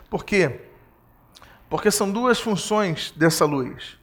Por 0.10 0.24
quê? 0.24 0.62
Porque 1.70 1.90
são 1.90 2.12
duas 2.12 2.40
funções 2.40 3.12
dessa 3.16 3.46
luz: 3.46 3.98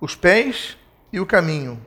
os 0.00 0.14
pés 0.14 0.76
e 1.12 1.18
o 1.18 1.26
caminho. 1.26 1.84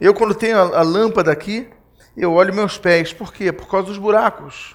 Eu, 0.00 0.14
quando 0.14 0.34
tenho 0.34 0.58
a, 0.58 0.82
lâmpada 0.82 1.30
aqui, 1.30 1.68
eu 2.16 2.32
olho 2.32 2.54
meus 2.54 2.78
pés. 2.78 3.12
Por 3.12 3.32
quê? 3.32 3.52
Por 3.52 3.68
causa 3.68 3.88
dos 3.88 3.98
buracos. 3.98 4.74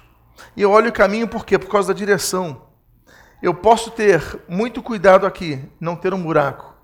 E 0.56 0.62
eu 0.62 0.70
olho 0.70 0.88
o 0.88 0.92
caminho 0.92 1.28
por 1.28 1.44
quê? 1.44 1.58
Por 1.58 1.68
causa 1.68 1.92
da 1.92 1.98
direção. 1.98 2.69
Eu 3.42 3.54
posso 3.54 3.90
ter 3.90 4.22
muito 4.48 4.82
cuidado 4.82 5.26
aqui, 5.26 5.62
não 5.80 5.96
ter 5.96 6.12
um 6.12 6.22
buraco, 6.22 6.74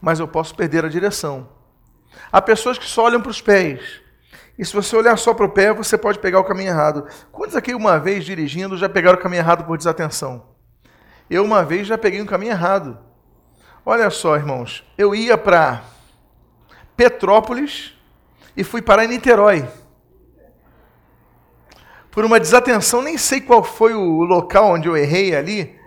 mas 0.00 0.18
eu 0.18 0.26
posso 0.26 0.54
perder 0.54 0.84
a 0.84 0.88
direção. 0.88 1.48
Há 2.32 2.42
pessoas 2.42 2.78
que 2.78 2.84
só 2.84 3.04
olham 3.04 3.20
para 3.20 3.30
os 3.30 3.40
pés. 3.40 4.00
E 4.58 4.64
se 4.64 4.74
você 4.74 4.94
olhar 4.96 5.16
só 5.16 5.32
para 5.32 5.46
o 5.46 5.50
pé, 5.50 5.72
você 5.72 5.96
pode 5.96 6.18
pegar 6.18 6.40
o 6.40 6.44
caminho 6.44 6.70
errado. 6.70 7.06
Quantos 7.30 7.56
aqui, 7.56 7.74
uma 7.74 7.98
vez 7.98 8.24
dirigindo, 8.24 8.76
já 8.76 8.88
pegaram 8.88 9.18
o 9.18 9.22
caminho 9.22 9.40
errado 9.40 9.64
por 9.64 9.78
desatenção? 9.78 10.44
Eu, 11.30 11.44
uma 11.44 11.64
vez, 11.64 11.86
já 11.86 11.96
peguei 11.96 12.20
um 12.20 12.26
caminho 12.26 12.52
errado. 12.52 12.98
Olha 13.86 14.10
só, 14.10 14.36
irmãos, 14.36 14.84
eu 14.98 15.14
ia 15.14 15.38
para 15.38 15.82
Petrópolis 16.96 17.94
e 18.56 18.62
fui 18.62 18.82
parar 18.82 19.04
em 19.04 19.08
Niterói. 19.08 19.66
Por 22.10 22.24
uma 22.24 22.40
desatenção, 22.40 23.00
nem 23.00 23.16
sei 23.16 23.40
qual 23.40 23.62
foi 23.62 23.94
o 23.94 24.24
local 24.24 24.72
onde 24.72 24.88
eu 24.88 24.96
errei 24.96 25.34
ali, 25.34 25.79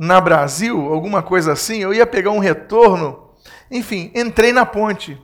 na 0.00 0.18
Brasil, 0.18 0.90
alguma 0.90 1.22
coisa 1.22 1.52
assim, 1.52 1.82
eu 1.82 1.92
ia 1.92 2.06
pegar 2.06 2.30
um 2.30 2.38
retorno. 2.38 3.34
Enfim, 3.70 4.10
entrei 4.14 4.50
na 4.50 4.64
ponte. 4.64 5.20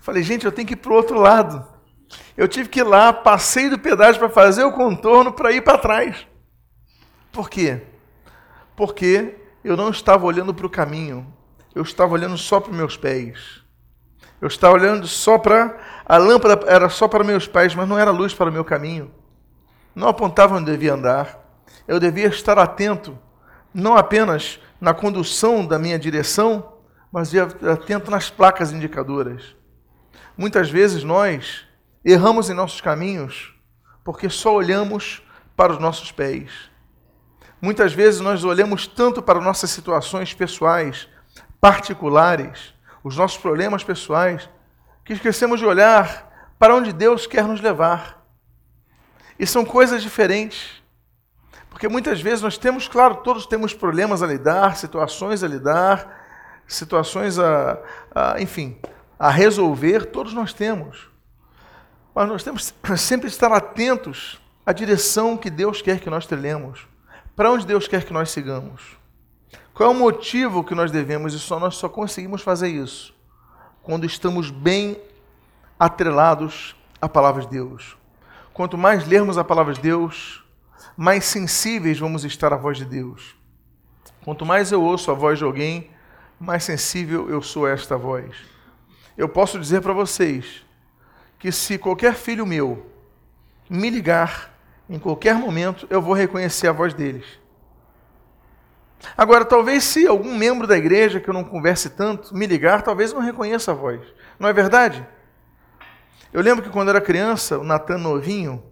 Falei, 0.00 0.22
gente, 0.22 0.44
eu 0.44 0.52
tenho 0.52 0.68
que 0.68 0.74
ir 0.74 0.76
para 0.76 0.92
o 0.92 0.96
outro 0.96 1.18
lado. 1.18 1.66
Eu 2.36 2.46
tive 2.46 2.68
que 2.68 2.80
ir 2.80 2.82
lá, 2.82 3.10
passei 3.10 3.70
do 3.70 3.78
pedágio 3.78 4.18
para 4.18 4.28
fazer 4.28 4.64
o 4.64 4.72
contorno 4.72 5.32
para 5.32 5.50
ir 5.50 5.62
para 5.62 5.78
trás. 5.78 6.26
Por 7.32 7.48
quê? 7.48 7.80
Porque 8.76 9.34
eu 9.64 9.78
não 9.78 9.88
estava 9.88 10.26
olhando 10.26 10.52
para 10.52 10.66
o 10.66 10.70
caminho, 10.70 11.26
eu 11.74 11.82
estava 11.82 12.12
olhando 12.12 12.36
só 12.36 12.60
para 12.60 12.70
meus 12.70 12.98
pés. 12.98 13.62
Eu 14.42 14.48
estava 14.48 14.74
olhando 14.74 15.06
só 15.06 15.38
para. 15.38 15.74
A 16.04 16.18
lâmpada 16.18 16.66
era 16.66 16.90
só 16.90 17.08
para 17.08 17.24
meus 17.24 17.48
pés, 17.48 17.74
mas 17.74 17.88
não 17.88 17.98
era 17.98 18.10
luz 18.10 18.34
para 18.34 18.50
o 18.50 18.52
meu 18.52 18.64
caminho. 18.64 19.10
Não 19.94 20.08
apontava 20.08 20.56
onde 20.56 20.70
devia 20.70 20.92
andar. 20.92 21.40
Eu 21.88 21.98
devia 21.98 22.26
estar 22.26 22.58
atento, 22.58 23.18
não 23.72 23.96
apenas 23.96 24.60
na 24.80 24.92
condução 24.92 25.66
da 25.66 25.78
minha 25.78 25.98
direção, 25.98 26.78
mas 27.10 27.32
atento 27.34 28.10
nas 28.10 28.30
placas 28.30 28.72
indicadoras. 28.72 29.56
Muitas 30.36 30.70
vezes 30.70 31.04
nós 31.04 31.66
erramos 32.04 32.50
em 32.50 32.54
nossos 32.54 32.80
caminhos 32.80 33.54
porque 34.04 34.28
só 34.28 34.54
olhamos 34.54 35.22
para 35.56 35.72
os 35.72 35.78
nossos 35.78 36.10
pés. 36.10 36.50
Muitas 37.60 37.92
vezes 37.92 38.20
nós 38.20 38.42
olhamos 38.42 38.86
tanto 38.86 39.22
para 39.22 39.40
nossas 39.40 39.70
situações 39.70 40.34
pessoais, 40.34 41.08
particulares, 41.60 42.74
os 43.04 43.16
nossos 43.16 43.38
problemas 43.38 43.84
pessoais, 43.84 44.48
que 45.04 45.12
esquecemos 45.12 45.60
de 45.60 45.66
olhar 45.66 46.54
para 46.58 46.74
onde 46.74 46.92
Deus 46.92 47.26
quer 47.26 47.44
nos 47.44 47.60
levar. 47.60 48.26
E 49.38 49.46
são 49.46 49.64
coisas 49.64 50.02
diferentes. 50.02 50.81
Porque 51.72 51.88
muitas 51.88 52.20
vezes 52.20 52.42
nós 52.42 52.58
temos, 52.58 52.86
claro, 52.86 53.16
todos 53.16 53.46
temos 53.46 53.72
problemas 53.72 54.22
a 54.22 54.26
lidar, 54.26 54.76
situações 54.76 55.42
a 55.42 55.48
lidar, 55.48 56.62
situações 56.66 57.38
a, 57.38 57.78
a 58.14 58.40
enfim, 58.40 58.78
a 59.18 59.30
resolver, 59.30 60.06
todos 60.06 60.34
nós 60.34 60.52
temos. 60.52 61.08
Mas 62.14 62.28
nós 62.28 62.44
temos 62.44 62.74
sempre 62.96 63.28
estar 63.28 63.50
atentos 63.50 64.40
à 64.64 64.72
direção 64.72 65.36
que 65.36 65.50
Deus 65.50 65.80
quer 65.80 65.98
que 65.98 66.10
nós 66.10 66.26
trilhemos, 66.26 66.86
para 67.34 67.50
onde 67.50 67.66
Deus 67.66 67.88
quer 67.88 68.04
que 68.04 68.12
nós 68.12 68.30
sigamos. 68.30 68.96
Qual 69.74 69.90
é 69.90 69.92
o 69.92 69.98
motivo 69.98 70.62
que 70.62 70.74
nós 70.74 70.90
devemos, 70.90 71.32
e 71.32 71.38
só 71.38 71.58
nós 71.58 71.76
só 71.76 71.88
conseguimos 71.88 72.42
fazer 72.42 72.68
isso 72.68 73.14
quando 73.82 74.04
estamos 74.04 74.50
bem 74.50 75.00
atrelados 75.80 76.76
à 77.00 77.08
palavra 77.08 77.42
de 77.42 77.48
Deus. 77.48 77.96
Quanto 78.52 78.78
mais 78.78 79.06
lermos 79.08 79.36
a 79.36 79.42
palavra 79.42 79.72
de 79.72 79.80
Deus, 79.80 80.41
mais 80.96 81.24
sensíveis 81.24 81.98
vamos 81.98 82.24
estar 82.24 82.52
à 82.52 82.56
voz 82.56 82.78
de 82.78 82.84
Deus. 82.84 83.36
Quanto 84.24 84.46
mais 84.46 84.70
eu 84.70 84.82
ouço 84.82 85.10
a 85.10 85.14
voz 85.14 85.38
de 85.38 85.44
alguém, 85.44 85.90
mais 86.38 86.64
sensível 86.64 87.28
eu 87.28 87.42
sou 87.42 87.66
a 87.66 87.70
esta 87.70 87.96
voz. 87.96 88.34
Eu 89.16 89.28
posso 89.28 89.58
dizer 89.58 89.80
para 89.80 89.92
vocês 89.92 90.64
que 91.38 91.50
se 91.50 91.78
qualquer 91.78 92.14
filho 92.14 92.46
meu 92.46 92.86
me 93.68 93.90
ligar 93.90 94.52
em 94.88 94.98
qualquer 94.98 95.34
momento, 95.34 95.86
eu 95.88 96.02
vou 96.02 96.14
reconhecer 96.14 96.68
a 96.68 96.72
voz 96.72 96.92
deles. 96.92 97.24
Agora, 99.16 99.44
talvez 99.44 99.84
se 99.84 100.06
algum 100.06 100.36
membro 100.36 100.66
da 100.66 100.76
igreja 100.76 101.18
que 101.18 101.28
eu 101.28 101.34
não 101.34 101.44
converse 101.44 101.90
tanto 101.90 102.36
me 102.36 102.46
ligar, 102.46 102.82
talvez 102.82 103.10
eu 103.10 103.18
não 103.18 103.24
reconheça 103.24 103.72
a 103.72 103.74
voz. 103.74 104.00
Não 104.38 104.48
é 104.48 104.52
verdade? 104.52 105.06
Eu 106.32 106.40
lembro 106.42 106.62
que 106.62 106.70
quando 106.70 106.88
era 106.88 107.00
criança, 107.00 107.58
o 107.58 107.64
Natan 107.64 107.98
novinho, 107.98 108.62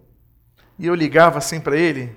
e 0.81 0.87
eu 0.87 0.95
ligava 0.95 1.37
assim 1.37 1.59
para 1.59 1.77
ele, 1.77 2.11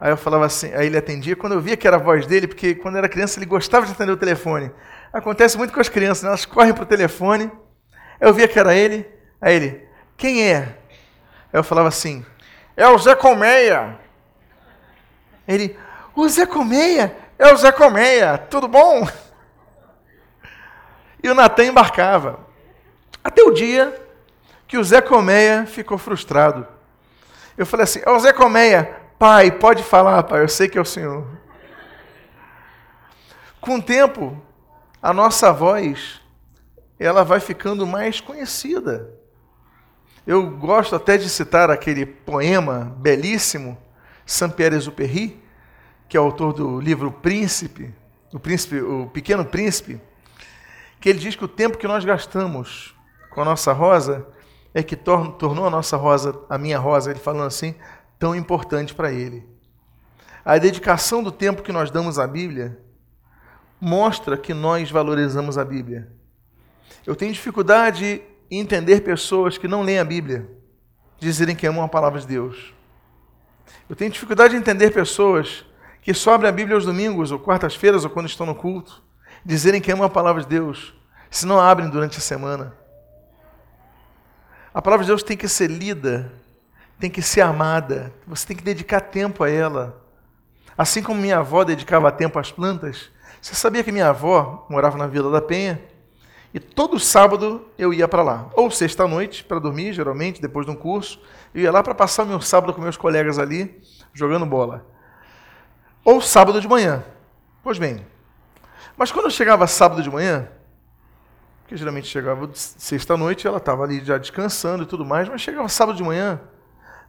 aí 0.00 0.10
eu 0.10 0.16
falava 0.16 0.46
assim, 0.46 0.72
aí 0.72 0.86
ele 0.86 0.96
atendia, 0.96 1.36
quando 1.36 1.52
eu 1.52 1.60
via 1.60 1.76
que 1.76 1.86
era 1.86 1.96
a 1.96 2.00
voz 2.00 2.26
dele, 2.26 2.48
porque 2.48 2.74
quando 2.74 2.96
era 2.96 3.06
criança 3.10 3.38
ele 3.38 3.44
gostava 3.44 3.84
de 3.84 3.92
atender 3.92 4.10
o 4.10 4.16
telefone. 4.16 4.72
Acontece 5.12 5.58
muito 5.58 5.74
com 5.74 5.80
as 5.80 5.90
crianças, 5.90 6.22
né? 6.22 6.30
elas 6.30 6.46
correm 6.46 6.72
para 6.72 6.84
o 6.84 6.86
telefone, 6.86 7.52
eu 8.18 8.32
via 8.32 8.48
que 8.48 8.58
era 8.58 8.74
ele, 8.74 9.06
aí 9.38 9.54
ele, 9.54 9.86
quem 10.16 10.42
é? 10.50 10.60
Aí 11.52 11.58
eu 11.60 11.62
falava 11.62 11.88
assim, 11.88 12.24
é 12.74 12.88
o 12.88 12.96
Zé 12.96 13.14
Colmeia. 13.14 13.98
Ele, 15.46 15.78
o 16.16 16.26
Zé 16.26 16.46
Colmeia? 16.46 17.14
É 17.38 17.52
o 17.52 17.56
Zé 17.58 17.70
Colmeia, 17.70 18.38
tudo 18.38 18.66
bom? 18.66 19.06
E 21.22 21.28
o 21.28 21.34
Natan 21.34 21.66
embarcava. 21.66 22.40
Até 23.22 23.42
o 23.42 23.50
dia 23.50 23.94
que 24.66 24.78
o 24.78 24.84
Zé 24.84 25.02
Colmeia 25.02 25.66
ficou 25.66 25.98
frustrado. 25.98 26.66
Eu 27.60 27.66
falei 27.66 27.84
assim: 27.84 28.00
Ô 28.06 28.18
Zé 28.18 28.32
Colmeia, 28.32 28.96
pai, 29.18 29.50
pode 29.50 29.82
falar, 29.82 30.22
pai, 30.22 30.40
eu 30.40 30.48
sei 30.48 30.66
que 30.66 30.78
é 30.78 30.80
o 30.80 30.84
senhor. 30.84 31.28
Com 33.60 33.76
o 33.76 33.82
tempo, 33.82 34.42
a 35.02 35.12
nossa 35.12 35.52
voz 35.52 36.22
ela 36.98 37.22
vai 37.22 37.38
ficando 37.38 37.86
mais 37.86 38.18
conhecida. 38.18 39.12
Eu 40.26 40.50
gosto 40.52 40.96
até 40.96 41.18
de 41.18 41.28
citar 41.28 41.70
aquele 41.70 42.06
poema 42.06 42.96
belíssimo, 42.96 43.76
Saint-Pierre-Exupéry, 44.24 45.38
que 46.08 46.16
é 46.16 46.20
autor 46.20 46.54
do 46.54 46.80
livro 46.80 47.12
Príncipe, 47.12 47.94
o 48.32 48.40
Príncipe, 48.40 48.80
o 48.80 49.06
Pequeno 49.08 49.44
Príncipe, 49.44 50.00
que 50.98 51.10
ele 51.10 51.18
diz 51.18 51.36
que 51.36 51.44
o 51.44 51.48
tempo 51.48 51.76
que 51.76 51.86
nós 51.86 52.06
gastamos 52.06 52.96
com 53.28 53.42
a 53.42 53.44
nossa 53.44 53.70
rosa 53.74 54.26
é 54.72 54.82
que 54.82 54.96
tor 54.96 55.32
tornou 55.32 55.66
a 55.66 55.70
nossa 55.70 55.96
rosa, 55.96 56.38
a 56.48 56.56
minha 56.56 56.78
rosa, 56.78 57.10
ele 57.10 57.20
falando 57.20 57.46
assim, 57.46 57.74
tão 58.18 58.34
importante 58.34 58.94
para 58.94 59.12
ele. 59.12 59.48
A 60.44 60.56
dedicação 60.58 61.22
do 61.22 61.32
tempo 61.32 61.62
que 61.62 61.72
nós 61.72 61.90
damos 61.90 62.18
à 62.18 62.26
Bíblia 62.26 62.78
mostra 63.80 64.36
que 64.36 64.54
nós 64.54 64.90
valorizamos 64.90 65.58
a 65.58 65.64
Bíblia. 65.64 66.10
Eu 67.06 67.16
tenho 67.16 67.32
dificuldade 67.32 68.22
em 68.50 68.60
entender 68.60 69.00
pessoas 69.00 69.56
que 69.56 69.68
não 69.68 69.82
leem 69.82 69.98
a 69.98 70.04
Bíblia 70.04 70.48
dizerem 71.20 71.54
que 71.54 71.66
amam 71.66 71.84
a 71.84 71.88
palavra 71.88 72.18
de 72.18 72.26
Deus. 72.26 72.74
Eu 73.88 73.94
tenho 73.94 74.10
dificuldade 74.10 74.54
em 74.54 74.58
entender 74.58 74.90
pessoas 74.90 75.64
que 76.00 76.14
só 76.14 76.34
abrem 76.34 76.48
a 76.48 76.52
Bíblia 76.52 76.76
aos 76.76 76.86
domingos, 76.86 77.30
ou 77.30 77.38
quartas-feiras, 77.38 78.04
ou 78.04 78.10
quando 78.10 78.26
estão 78.26 78.46
no 78.46 78.54
culto, 78.54 79.02
dizerem 79.44 79.80
que 79.80 79.92
amam 79.92 80.06
a 80.06 80.10
palavra 80.10 80.42
de 80.42 80.48
Deus, 80.48 80.94
se 81.30 81.44
não 81.46 81.60
abrem 81.60 81.90
durante 81.90 82.16
a 82.16 82.20
semana. 82.20 82.74
A 84.72 84.80
palavra 84.80 85.04
de 85.04 85.10
Deus 85.10 85.22
tem 85.22 85.36
que 85.36 85.48
ser 85.48 85.68
lida, 85.68 86.32
tem 86.98 87.10
que 87.10 87.22
ser 87.22 87.40
amada, 87.40 88.12
você 88.26 88.46
tem 88.46 88.56
que 88.56 88.62
dedicar 88.62 89.00
tempo 89.00 89.42
a 89.42 89.50
ela. 89.50 90.04
Assim 90.76 91.02
como 91.02 91.20
minha 91.20 91.38
avó 91.38 91.64
dedicava 91.64 92.10
tempo 92.12 92.38
às 92.38 92.52
plantas, 92.52 93.10
você 93.40 93.54
sabia 93.54 93.82
que 93.82 93.92
minha 93.92 94.08
avó 94.08 94.66
morava 94.68 94.96
na 94.96 95.06
Vila 95.06 95.30
da 95.30 95.42
Penha? 95.42 95.80
E 96.52 96.58
todo 96.58 96.98
sábado 96.98 97.68
eu 97.78 97.92
ia 97.94 98.08
para 98.08 98.22
lá, 98.22 98.50
ou 98.54 98.70
sexta-noite, 98.70 99.44
para 99.44 99.58
dormir, 99.58 99.92
geralmente, 99.92 100.40
depois 100.40 100.66
de 100.66 100.72
um 100.72 100.76
curso. 100.76 101.20
Eu 101.54 101.62
ia 101.62 101.72
lá 101.72 101.82
para 101.82 101.94
passar 101.94 102.24
o 102.24 102.26
meu 102.26 102.40
sábado 102.40 102.74
com 102.74 102.80
meus 102.80 102.96
colegas 102.96 103.38
ali, 103.38 103.80
jogando 104.12 104.46
bola 104.46 104.86
ou 106.04 106.20
sábado 106.20 106.60
de 106.60 106.68
manhã. 106.68 107.04
Pois 107.62 107.78
bem, 107.78 108.04
mas 108.96 109.12
quando 109.12 109.26
eu 109.26 109.30
chegava 109.30 109.66
sábado 109.66 110.02
de 110.02 110.10
manhã, 110.10 110.48
que 111.70 111.76
geralmente 111.76 112.08
chegava 112.08 112.50
sexta-noite, 112.52 113.46
ela 113.46 113.58
estava 113.58 113.84
ali 113.84 114.04
já 114.04 114.18
descansando 114.18 114.82
e 114.82 114.86
tudo 114.86 115.04
mais, 115.04 115.28
mas 115.28 115.40
chegava 115.40 115.68
sábado 115.68 115.96
de 115.96 116.02
manhã, 116.02 116.40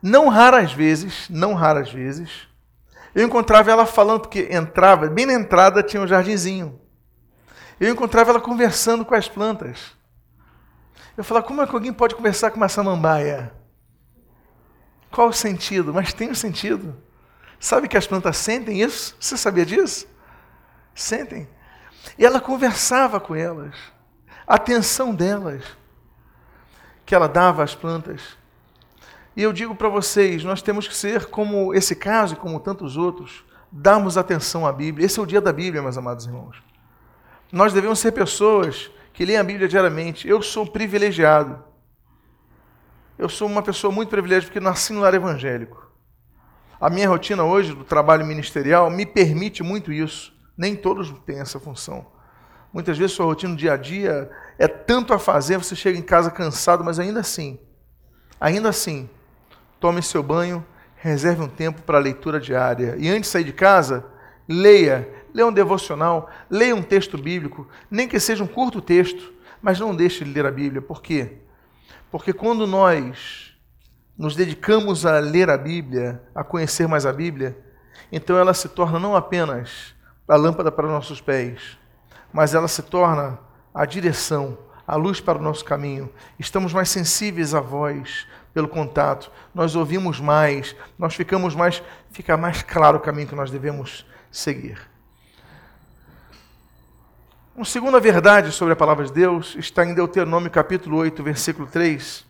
não 0.04 0.30
raras 0.30 0.72
vezes, 0.72 1.28
não 1.32 1.56
raras 1.56 1.92
vezes, 1.92 2.48
eu 3.16 3.26
encontrava 3.26 3.72
ela 3.72 3.88
falando, 3.88 4.22
porque 4.22 4.50
entrava, 4.52 5.10
bem 5.10 5.26
na 5.26 5.34
entrada 5.34 5.82
tinha 5.82 6.00
um 6.00 6.06
jardinzinho. 6.06 6.80
Eu 7.80 7.92
encontrava 7.92 8.30
ela 8.30 8.40
conversando 8.40 9.04
com 9.04 9.16
as 9.16 9.28
plantas. 9.28 9.98
Eu 11.18 11.24
falava, 11.24 11.48
como 11.48 11.64
é 11.64 11.66
que 11.66 11.74
alguém 11.74 11.92
pode 11.92 12.14
conversar 12.14 12.52
com 12.52 12.58
uma 12.58 12.70
samambaia? 12.70 13.52
Qual 15.10 15.30
o 15.30 15.34
sentido? 15.34 15.92
Mas 15.92 16.14
tem 16.14 16.30
um 16.30 16.36
sentido. 16.36 16.96
Sabe 17.60 17.88
que 17.88 17.98
as 17.98 18.06
plantas 18.06 18.38
sentem 18.38 18.80
isso? 18.80 19.18
Você 19.20 19.36
sabia 19.36 19.66
disso? 19.66 20.08
Sentem. 20.94 21.50
E 22.16 22.24
ela 22.24 22.40
conversava 22.40 23.20
com 23.20 23.36
elas. 23.36 23.76
Atenção 24.52 25.16
delas 25.16 25.64
que 27.06 27.16
ela 27.16 27.30
dava 27.30 27.64
às 27.64 27.74
plantas. 27.74 28.38
E 29.34 29.42
eu 29.42 29.54
digo 29.54 29.74
para 29.74 29.88
vocês, 29.88 30.44
nós 30.44 30.62
temos 30.62 30.90
que 30.90 30.94
ser 30.94 31.28
como 31.28 31.74
esse 31.74 31.96
caso 31.96 32.34
e 32.34 32.36
como 32.36 32.60
tantos 32.60 32.98
outros, 32.98 33.46
darmos 33.72 34.18
atenção 34.18 34.68
à 34.68 34.74
Bíblia. 34.74 35.06
Esse 35.06 35.22
é 35.22 35.24
o 35.24 35.26
dia 35.26 35.40
da 35.40 35.54
Bíblia, 35.54 35.82
meus 35.82 35.98
amados 35.98 36.26
irmãos. 36.26 36.62
Nós 37.50 37.72
devemos 37.72 38.00
ser 38.00 38.12
pessoas 38.12 38.92
que 39.14 39.24
leem 39.24 39.40
a 39.40 39.44
Bíblia 39.46 39.70
diariamente. 39.70 40.28
Eu 40.28 40.42
sou 40.42 40.68
privilegiado. 40.68 41.64
Eu 43.18 43.30
sou 43.30 43.48
uma 43.48 43.64
pessoa 43.64 43.90
muito 43.90 44.10
privilegiada 44.10 44.48
porque 44.48 44.60
nasci 44.60 44.92
no 44.92 45.00
lar 45.00 45.14
evangélico. 45.14 45.90
A 46.78 46.90
minha 46.90 47.08
rotina 47.08 47.46
hoje 47.46 47.74
do 47.74 47.86
trabalho 47.86 48.26
ministerial 48.26 48.90
me 48.90 49.06
permite 49.06 49.64
muito 49.64 49.94
isso. 49.94 50.34
Nem 50.58 50.76
todos 50.76 51.10
têm 51.26 51.40
essa 51.40 51.58
função. 51.58 52.06
Muitas 52.74 52.98
vezes 52.98 53.16
sua 53.16 53.26
rotina 53.26 53.52
no 53.52 53.58
dia 53.58 53.74
a 53.74 53.78
dia 53.78 54.30
é 54.58 54.68
tanto 54.68 55.14
a 55.14 55.20
fazer, 55.20 55.58
você 55.58 55.76
chega 55.76 55.98
em 55.98 56.02
casa 56.02 56.32
cansado, 56.32 56.84
mas 56.84 57.00
ainda 57.00 57.20
assim, 57.20 57.60
ainda 58.40 58.70
assim, 58.70 59.10
tome 59.80 60.02
seu 60.02 60.24
banho, 60.24 60.66
reserve 60.96 61.42
um 61.42 61.48
tempo 61.48 61.82
para 61.82 61.98
a 61.98 62.02
leitura 62.02 62.40
diária. 62.40 62.96
E 62.98 63.10
antes 63.10 63.24
de 63.24 63.28
sair 63.28 63.44
de 63.44 63.52
casa, 63.52 64.06
leia, 64.48 65.10
leia 65.34 65.48
um 65.48 65.52
devocional, 65.52 66.30
leia 66.50 66.76
um 66.76 66.82
texto 66.82 67.18
bíblico, 67.18 67.68
nem 67.90 68.08
que 68.08 68.20
seja 68.20 68.44
um 68.44 68.48
curto 68.48 68.80
texto, 68.80 69.34
mas 69.62 69.80
não 69.80 69.96
deixe 69.96 70.24
de 70.24 70.32
ler 70.32 70.46
a 70.46 70.52
Bíblia. 70.52 70.82
Por 70.82 71.02
quê? 71.02 71.40
Porque 72.10 72.32
quando 72.32 72.66
nós 72.68 73.54
nos 74.18 74.36
dedicamos 74.36 75.06
a 75.06 75.20
ler 75.20 75.50
a 75.50 75.58
Bíblia, 75.58 76.22
a 76.36 76.44
conhecer 76.44 76.88
mais 76.88 77.06
a 77.06 77.12
Bíblia, 77.12 77.58
então 78.12 78.38
ela 78.38 78.54
se 78.54 78.70
torna 78.70 79.00
não 79.00 79.16
apenas 79.16 79.96
a 80.28 80.36
lâmpada 80.36 80.72
para 80.72 80.88
nossos 80.88 81.20
pés, 81.20 81.78
mas 82.32 82.54
ela 82.54 82.68
se 82.68 82.82
torna 82.82 83.40
a 83.74 83.86
direção, 83.86 84.58
a 84.88 84.96
luz 84.96 85.20
para 85.20 85.38
o 85.38 85.42
nosso 85.42 85.64
caminho. 85.64 86.10
Estamos 86.40 86.74
mais 86.74 86.90
sensíveis 86.90 87.54
à 87.54 87.60
voz 87.60 88.28
pelo 88.54 88.68
contato. 88.68 89.32
Nós 89.54 89.76
ouvimos 89.76 90.20
mais, 90.20 90.76
nós 90.98 91.16
ficamos 91.16 91.56
mais, 91.56 91.82
fica 92.12 92.36
mais 92.38 92.62
claro 92.62 92.98
o 92.98 93.02
caminho 93.02 93.28
que 93.28 93.36
nós 93.36 93.52
devemos 93.52 94.06
seguir. 94.32 94.90
Uma 97.56 97.66
segunda 97.66 98.00
verdade 98.00 98.52
sobre 98.52 98.74
a 98.74 98.78
palavra 98.78 99.06
de 99.06 99.12
Deus 99.12 99.56
está 99.58 99.86
em 99.86 99.94
Deuteronômio 99.94 100.50
capítulo 100.50 100.98
8, 100.98 101.22
versículo 101.22 101.68
3. 101.68 102.26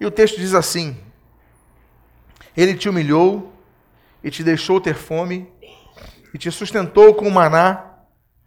E 0.00 0.06
o 0.06 0.10
texto 0.10 0.38
diz 0.38 0.54
assim: 0.54 0.96
Ele 2.56 2.74
te 2.74 2.88
humilhou 2.88 3.52
e 4.24 4.30
te 4.30 4.42
deixou 4.42 4.80
ter 4.80 4.94
fome 4.94 5.46
e 6.32 6.38
te 6.38 6.50
sustentou 6.50 7.14
com 7.14 7.30
maná 7.30 7.87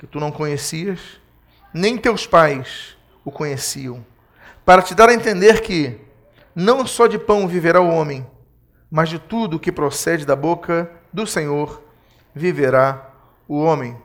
que 0.02 0.08
tu 0.08 0.20
não 0.20 0.32
conhecias, 0.32 1.22
nem 1.72 1.96
teus 1.96 2.26
pais 2.26 2.98
o 3.24 3.32
conheciam, 3.32 4.04
para 4.66 4.82
te 4.82 4.96
dar 4.96 5.10
a 5.10 5.14
entender 5.14 5.62
que 5.62 6.02
não 6.56 6.88
só 6.88 7.06
de 7.06 7.20
pão 7.20 7.48
viverá 7.48 7.80
o 7.80 7.88
homem, 7.88 8.26
mas 8.90 9.10
de 9.10 9.20
tudo 9.20 9.60
que 9.60 9.72
procede 9.72 10.26
da 10.26 10.36
boca 10.36 10.92
do 11.14 11.28
Senhor 11.28 11.84
viverá 12.34 13.12
o 13.48 13.62
homem. 13.62 13.96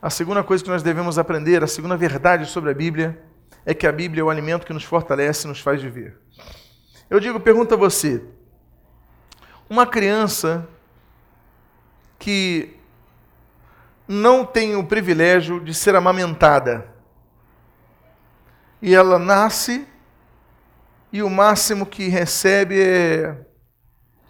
A 0.00 0.10
segunda 0.10 0.44
coisa 0.44 0.62
que 0.62 0.70
nós 0.70 0.84
devemos 0.84 1.18
aprender, 1.18 1.60
a 1.60 1.66
segunda 1.66 1.96
verdade 1.96 2.46
sobre 2.46 2.70
a 2.70 2.74
Bíblia, 2.74 3.20
é 3.64 3.74
que 3.74 3.88
a 3.88 3.90
Bíblia 3.90 4.20
é 4.20 4.24
o 4.24 4.30
alimento 4.30 4.64
que 4.64 4.72
nos 4.72 4.84
fortalece 4.84 5.44
e 5.44 5.48
nos 5.48 5.58
faz 5.58 5.82
viver. 5.82 6.16
Eu 7.10 7.18
digo, 7.18 7.40
pergunta 7.40 7.74
a 7.74 7.78
você: 7.78 8.22
uma 9.68 9.88
criança 9.88 10.68
que 12.16 12.75
não 14.06 14.44
tem 14.44 14.76
o 14.76 14.84
privilégio 14.84 15.60
de 15.60 15.74
ser 15.74 15.96
amamentada. 15.96 16.86
E 18.80 18.94
ela 18.94 19.18
nasce 19.18 19.86
e 21.12 21.22
o 21.22 21.30
máximo 21.30 21.86
que 21.86 22.08
recebe 22.08 22.80
é, 22.80 23.36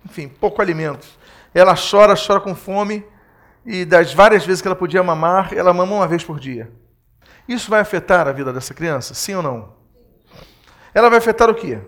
enfim, 0.05 0.29
pouco 0.29 0.63
alimento. 0.63 1.07
Ela 1.53 1.75
chora, 1.75 2.15
chora 2.15 2.41
com 2.41 2.55
fome 2.55 3.05
e 3.65 3.85
das 3.85 4.15
várias 4.15 4.47
vezes 4.47 4.63
que 4.63 4.69
ela 4.69 4.77
podia 4.77 5.03
mamar, 5.03 5.53
ela 5.53 5.73
mama 5.73 5.97
uma 5.97 6.09
vez 6.09 6.23
por 6.23 6.39
dia. 6.39 6.71
Isso 7.49 7.71
vai 7.71 7.81
afetar 7.81 8.27
a 8.29 8.33
vida 8.33 8.53
dessa 8.53 8.73
criança? 8.73 9.15
Sim 9.15 9.35
ou 9.35 9.43
não? 9.43 9.75
Ela 10.95 11.09
vai 11.09 11.19
afetar 11.19 11.51
o 11.51 11.55
quê? 11.55 11.79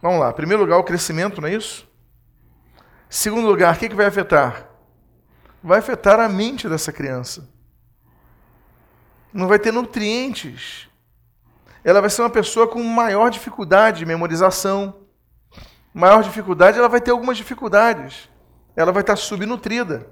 Vamos 0.00 0.20
lá. 0.20 0.30
Em 0.30 0.34
primeiro 0.34 0.62
lugar, 0.62 0.78
o 0.78 0.84
crescimento, 0.84 1.40
não 1.40 1.48
é 1.48 1.54
isso? 1.54 1.88
Segundo 3.08 3.46
lugar, 3.46 3.74
o 3.74 3.78
que, 3.78 3.88
que 3.88 3.94
vai 3.94 4.06
afetar? 4.06 4.69
Vai 5.62 5.78
afetar 5.78 6.18
a 6.18 6.28
mente 6.28 6.68
dessa 6.68 6.92
criança. 6.92 7.48
Não 9.32 9.46
vai 9.46 9.58
ter 9.58 9.72
nutrientes. 9.72 10.88
Ela 11.84 12.00
vai 12.00 12.10
ser 12.10 12.22
uma 12.22 12.30
pessoa 12.30 12.66
com 12.66 12.82
maior 12.82 13.30
dificuldade 13.30 14.00
de 14.00 14.06
memorização. 14.06 14.96
Maior 15.92 16.22
dificuldade, 16.22 16.78
ela 16.78 16.88
vai 16.88 17.00
ter 17.00 17.10
algumas 17.10 17.36
dificuldades. 17.36 18.28
Ela 18.74 18.92
vai 18.92 19.02
estar 19.02 19.16
subnutrida. 19.16 20.06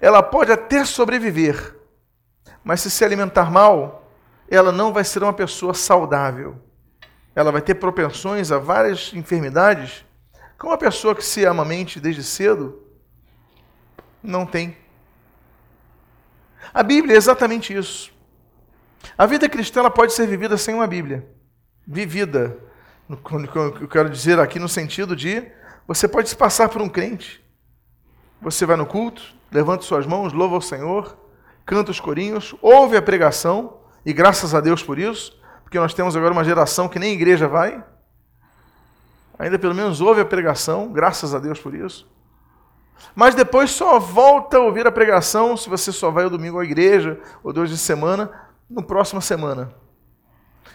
Ela 0.00 0.22
pode 0.22 0.50
até 0.50 0.84
sobreviver, 0.84 1.76
mas 2.64 2.80
se 2.80 2.90
se 2.90 3.04
alimentar 3.04 3.50
mal, 3.50 4.10
ela 4.48 4.72
não 4.72 4.92
vai 4.92 5.04
ser 5.04 5.22
uma 5.22 5.32
pessoa 5.32 5.74
saudável. 5.74 6.56
Ela 7.34 7.52
vai 7.52 7.60
ter 7.60 7.74
propensões 7.74 8.50
a 8.50 8.58
várias 8.58 9.12
enfermidades, 9.12 10.04
como 10.58 10.72
uma 10.72 10.78
pessoa 10.78 11.14
que 11.14 11.24
se 11.24 11.44
ama 11.44 11.64
mente 11.64 12.00
desde 12.00 12.22
cedo, 12.24 12.82
não 14.22 14.46
tem. 14.46 14.76
A 16.72 16.82
Bíblia 16.82 17.14
é 17.14 17.16
exatamente 17.16 17.74
isso. 17.74 18.12
A 19.16 19.26
vida 19.26 19.48
cristã 19.48 19.88
pode 19.90 20.12
ser 20.12 20.26
vivida 20.26 20.56
sem 20.56 20.74
uma 20.74 20.86
Bíblia. 20.86 21.26
Vivida. 21.86 22.58
Eu 23.08 23.88
quero 23.88 24.08
dizer 24.08 24.38
aqui 24.38 24.58
no 24.58 24.68
sentido 24.68 25.16
de 25.16 25.50
você 25.86 26.06
pode 26.06 26.28
se 26.28 26.36
passar 26.36 26.68
por 26.68 26.80
um 26.80 26.88
crente. 26.88 27.44
Você 28.40 28.64
vai 28.64 28.76
no 28.76 28.86
culto, 28.86 29.34
levanta 29.50 29.82
suas 29.82 30.06
mãos, 30.06 30.32
louva 30.32 30.56
o 30.56 30.62
Senhor, 30.62 31.16
canta 31.66 31.90
os 31.90 31.98
corinhos, 31.98 32.54
ouve 32.62 32.96
a 32.96 33.02
pregação, 33.02 33.80
e 34.06 34.12
graças 34.12 34.54
a 34.54 34.60
Deus 34.60 34.82
por 34.82 34.98
isso, 34.98 35.38
porque 35.62 35.78
nós 35.78 35.92
temos 35.92 36.16
agora 36.16 36.32
uma 36.32 36.44
geração 36.44 36.88
que 36.88 36.98
nem 36.98 37.12
igreja 37.12 37.48
vai. 37.48 37.84
Ainda 39.38 39.58
pelo 39.58 39.74
menos 39.74 40.00
ouve 40.00 40.20
a 40.20 40.24
pregação, 40.24 40.92
graças 40.92 41.34
a 41.34 41.38
Deus 41.38 41.58
por 41.58 41.74
isso. 41.74 42.08
Mas 43.14 43.34
depois 43.34 43.70
só 43.70 43.98
volta 43.98 44.58
a 44.58 44.60
ouvir 44.60 44.86
a 44.86 44.92
pregação 44.92 45.56
se 45.56 45.68
você 45.68 45.90
só 45.92 46.10
vai 46.10 46.24
o 46.26 46.30
domingo 46.30 46.58
à 46.58 46.64
igreja, 46.64 47.20
ou 47.42 47.52
dois 47.52 47.70
de 47.70 47.78
semana, 47.78 48.30
no 48.68 48.82
próxima 48.82 49.20
semana. 49.20 49.74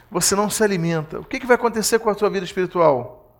Você 0.09 0.35
não 0.35 0.49
se 0.49 0.63
alimenta. 0.63 1.19
O 1.19 1.25
que, 1.25 1.39
que 1.39 1.45
vai 1.45 1.55
acontecer 1.55 1.99
com 1.99 2.09
a 2.09 2.13
sua 2.13 2.29
vida 2.29 2.45
espiritual? 2.45 3.33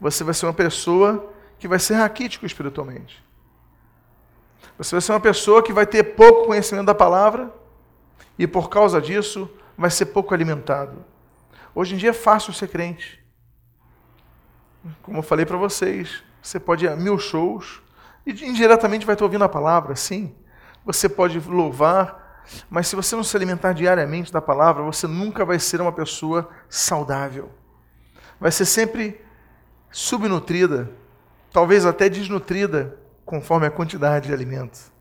Você 0.00 0.22
vai 0.24 0.34
ser 0.34 0.46
uma 0.46 0.52
pessoa 0.52 1.32
que 1.58 1.68
vai 1.68 1.78
ser 1.78 1.94
raquítico 1.94 2.44
espiritualmente. 2.44 3.24
Você 4.76 4.94
vai 4.94 5.00
ser 5.00 5.12
uma 5.12 5.20
pessoa 5.20 5.62
que 5.62 5.72
vai 5.72 5.86
ter 5.86 6.02
pouco 6.14 6.46
conhecimento 6.46 6.86
da 6.86 6.94
palavra 6.94 7.52
e 8.38 8.46
por 8.46 8.68
causa 8.68 9.00
disso 9.00 9.48
vai 9.76 9.90
ser 9.90 10.06
pouco 10.06 10.34
alimentado. 10.34 11.04
Hoje 11.74 11.94
em 11.94 11.98
dia 11.98 12.10
é 12.10 12.14
fácil 12.14 12.52
ser 12.52 12.68
crente. 12.68 13.24
Como 15.02 15.18
eu 15.18 15.22
falei 15.22 15.46
para 15.46 15.56
vocês, 15.56 16.22
você 16.42 16.60
pode 16.60 16.84
ir 16.84 16.88
a 16.88 16.96
mil 16.96 17.18
shows, 17.18 17.80
e 18.26 18.32
indiretamente 18.44 19.04
vai 19.04 19.14
estar 19.14 19.24
ouvindo 19.24 19.44
a 19.44 19.48
palavra, 19.48 19.94
sim. 19.94 20.34
Você 20.84 21.08
pode 21.08 21.38
louvar, 21.40 22.42
mas 22.68 22.88
se 22.88 22.96
você 22.96 23.16
não 23.16 23.24
se 23.24 23.36
alimentar 23.36 23.72
diariamente 23.72 24.32
da 24.32 24.40
palavra, 24.40 24.82
você 24.82 25.06
nunca 25.06 25.44
vai 25.44 25.58
ser 25.58 25.80
uma 25.80 25.92
pessoa 25.92 26.48
saudável. 26.68 27.50
Vai 28.38 28.50
ser 28.50 28.64
sempre 28.64 29.20
subnutrida, 29.90 30.90
talvez 31.52 31.86
até 31.86 32.08
desnutrida, 32.08 32.98
conforme 33.24 33.66
a 33.66 33.70
quantidade 33.70 34.26
de 34.26 34.32
alimento. 34.32 34.92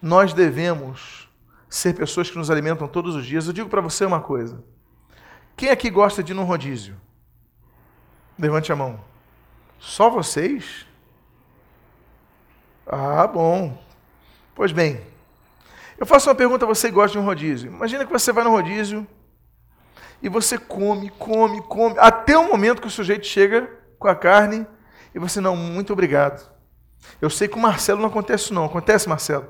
Nós 0.00 0.32
devemos 0.32 1.28
ser 1.68 1.94
pessoas 1.94 2.30
que 2.30 2.38
nos 2.38 2.50
alimentam 2.50 2.88
todos 2.88 3.14
os 3.14 3.26
dias. 3.26 3.46
Eu 3.46 3.52
digo 3.52 3.68
para 3.68 3.80
você 3.80 4.04
uma 4.04 4.20
coisa: 4.20 4.62
quem 5.56 5.70
aqui 5.70 5.90
gosta 5.90 6.22
de 6.22 6.32
ir 6.32 6.34
num 6.34 6.44
rodízio? 6.44 6.96
Levante 8.38 8.72
a 8.72 8.76
mão. 8.76 9.00
Só 9.78 10.10
vocês? 10.10 10.86
Ah, 12.86 13.26
bom. 13.26 13.76
Pois 14.54 14.72
bem, 14.72 15.00
eu 15.98 16.06
faço 16.06 16.28
uma 16.28 16.34
pergunta 16.34 16.64
a 16.64 16.68
você 16.68 16.88
que 16.88 16.94
gosta 16.94 17.12
de 17.12 17.18
um 17.18 17.24
rodízio. 17.24 17.70
Imagina 17.70 18.06
que 18.06 18.12
você 18.12 18.32
vai 18.32 18.44
no 18.44 18.50
rodízio 18.50 19.06
e 20.22 20.28
você 20.28 20.56
come, 20.56 21.10
come, 21.10 21.60
come, 21.62 21.96
até 21.98 22.38
o 22.38 22.48
momento 22.48 22.80
que 22.80 22.86
o 22.86 22.90
sujeito 22.90 23.26
chega 23.26 23.68
com 23.98 24.08
a 24.08 24.14
carne 24.14 24.66
e 25.14 25.18
você, 25.18 25.40
não, 25.40 25.56
muito 25.56 25.92
obrigado. 25.92 26.48
Eu 27.20 27.30
sei 27.30 27.48
que 27.48 27.54
com 27.54 27.60
o 27.60 27.62
Marcelo 27.62 28.00
não 28.00 28.08
acontece 28.08 28.52
não. 28.52 28.64
Acontece, 28.64 29.08
Marcelo? 29.08 29.48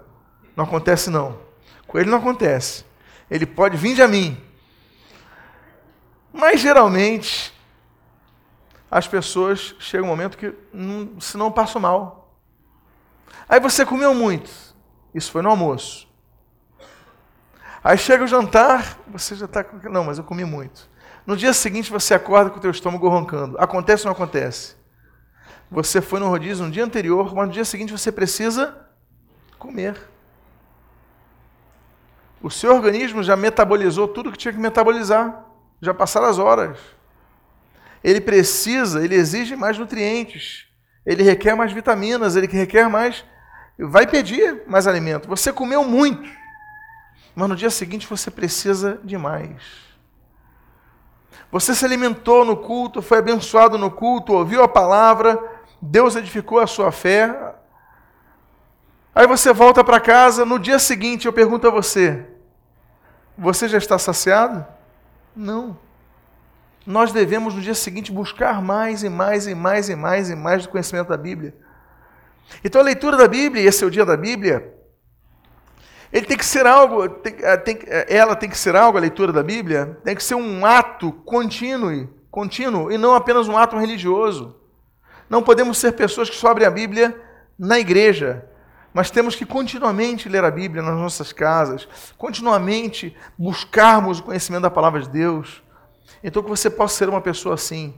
Não 0.57 0.64
acontece 0.64 1.11
não. 1.11 1.38
Com 1.87 1.99
ele 1.99 2.11
não 2.11 2.18
acontece. 2.18 2.85
Ele 3.31 3.44
pode 3.46 3.77
vir 3.77 3.94
de 3.94 4.07
mim. 4.07 4.40
Mas 6.33 6.61
geralmente 6.61 7.53
as 8.90 9.09
pessoas 9.09 9.75
chegam 9.79 10.07
um 10.07 10.11
momento 10.11 10.38
que 10.38 10.55
se 11.20 11.37
não 11.37 11.51
passam 11.51 11.81
mal. 11.81 12.25
Aí 13.48 13.61
você 13.61 13.85
comeu 13.87 14.14
muito. 14.14 14.50
Isso 15.14 15.30
foi 15.30 15.42
no 15.42 15.50
almoço. 15.50 16.06
Aí 17.82 17.96
chega 17.96 18.24
o 18.24 18.26
jantar, 18.26 18.98
você 19.06 19.35
já 19.37 19.46
está. 19.46 19.64
Não, 19.85 20.04
mas 20.04 20.18
eu 20.18 20.24
comi 20.24 20.44
muito. 20.44 20.88
No 21.24 21.37
dia 21.37 21.52
seguinte 21.52 21.90
você 21.90 22.14
acorda 22.14 22.50
com 22.50 22.59
o 22.59 22.61
teu 22.61 22.70
estômago 22.70 23.09
roncando. 23.09 23.56
Acontece 23.59 24.02
ou 24.02 24.06
não 24.06 24.12
acontece? 24.12 24.76
Você 25.70 26.00
foi 26.00 26.20
no 26.20 26.28
rodízio 26.28 26.64
no 26.64 26.70
dia 26.70 26.85
anterior, 26.85 27.35
mas 27.35 27.46
no 27.46 27.52
dia 27.52 27.64
seguinte 27.64 27.92
você 27.92 28.12
precisa 28.12 28.76
comer. 29.59 29.96
O 32.40 32.50
seu 32.50 32.74
organismo 32.74 33.22
já 33.22 33.35
metabolizou 33.35 34.06
tudo 34.06 34.30
que 34.30 34.38
tinha 34.38 34.52
que 34.52 34.61
metabolizar. 34.61 35.44
Já 35.80 35.92
passaram 35.92 36.26
as 36.26 36.38
horas. 36.38 36.78
Ele 38.02 38.20
precisa, 38.20 39.04
ele 39.04 39.14
exige 39.14 39.56
mais 39.56 39.78
nutrientes. 39.78 40.66
Ele 41.04 41.22
requer 41.22 41.54
mais 41.54 41.72
vitaminas, 41.72 42.37
ele 42.37 42.46
requer 42.46 42.88
mais 42.88 43.24
vai 43.84 44.06
pedir 44.06 44.62
mais 44.66 44.86
alimento. 44.86 45.28
Você 45.28 45.52
comeu 45.52 45.84
muito, 45.84 46.28
mas 47.34 47.48
no 47.48 47.56
dia 47.56 47.70
seguinte 47.70 48.06
você 48.06 48.30
precisa 48.30 49.00
de 49.04 49.18
mais. 49.18 49.86
Você 51.50 51.74
se 51.74 51.84
alimentou 51.84 52.44
no 52.44 52.56
culto, 52.56 53.02
foi 53.02 53.18
abençoado 53.18 53.78
no 53.78 53.90
culto, 53.90 54.32
ouviu 54.32 54.62
a 54.62 54.68
palavra, 54.68 55.38
Deus 55.80 56.16
edificou 56.16 56.58
a 56.58 56.66
sua 56.66 56.90
fé. 56.90 57.54
Aí 59.14 59.26
você 59.26 59.52
volta 59.52 59.84
para 59.84 60.00
casa, 60.00 60.44
no 60.44 60.58
dia 60.58 60.78
seguinte 60.78 61.26
eu 61.26 61.32
pergunto 61.32 61.66
a 61.66 61.70
você: 61.70 62.26
você 63.36 63.68
já 63.68 63.78
está 63.78 63.98
saciado? 63.98 64.66
Não. 65.34 65.78
Nós 66.86 67.12
devemos 67.12 67.54
no 67.54 67.60
dia 67.60 67.74
seguinte 67.74 68.12
buscar 68.12 68.62
mais 68.62 69.02
e 69.02 69.08
mais 69.08 69.46
e 69.46 69.54
mais 69.54 69.88
e 69.88 69.96
mais 69.96 70.30
e 70.30 70.36
mais 70.36 70.62
do 70.62 70.68
conhecimento 70.68 71.08
da 71.08 71.16
Bíblia. 71.16 71.54
Então 72.64 72.80
a 72.80 72.85
leitura 72.85 73.16
da 73.16 73.28
Bíblia, 73.28 73.68
esse 73.68 73.82
é 73.85 73.87
o 73.87 73.90
dia 73.90 74.04
da 74.04 74.16
Bíblia, 74.16 74.74
Ele 76.12 76.24
tem 76.24 76.37
que 76.37 76.46
ser 76.46 76.66
algo, 76.66 77.09
tem, 77.09 77.37
eh, 77.40 77.56
tem, 77.56 77.78
eh, 77.87 78.06
ela 78.09 78.37
tem 78.37 78.48
que 78.48 78.56
ser 78.56 78.76
algo, 78.76 78.96
a 78.96 79.00
leitura 79.00 79.32
da 79.32 79.42
Bíblia, 79.42 79.98
tem 80.04 80.14
que 80.14 80.22
ser 80.22 80.35
um 80.35 80.64
ato 80.64 81.12
contínuo, 81.12 82.09
contínuo 82.30 82.92
e 82.92 82.96
não 82.96 83.14
apenas 83.14 83.48
um 83.48 83.56
ato 83.56 83.76
religioso. 83.76 84.56
Não 85.28 85.42
podemos 85.42 85.78
ser 85.78 85.92
pessoas 85.92 86.30
que 86.30 86.37
só 86.37 86.48
abrem 86.48 86.66
a 86.66 86.70
Bíblia 86.70 87.20
na 87.59 87.78
igreja, 87.78 88.48
mas 88.94 89.11
temos 89.11 89.35
que 89.35 89.44
continuamente 89.44 90.28
ler 90.28 90.44
a 90.44 90.50
Bíblia 90.50 90.82
nas 90.82 90.94
nossas 90.94 91.32
casas, 91.32 91.88
continuamente 92.16 93.14
buscarmos 93.37 94.20
o 94.20 94.22
conhecimento 94.22 94.62
da 94.62 94.70
palavra 94.70 95.02
de 95.02 95.09
Deus. 95.09 95.62
Então 96.22 96.42
que 96.42 96.48
você 96.48 96.70
possa 96.70 96.96
ser 96.96 97.09
uma 97.09 97.20
pessoa 97.20 97.56
assim. 97.56 97.94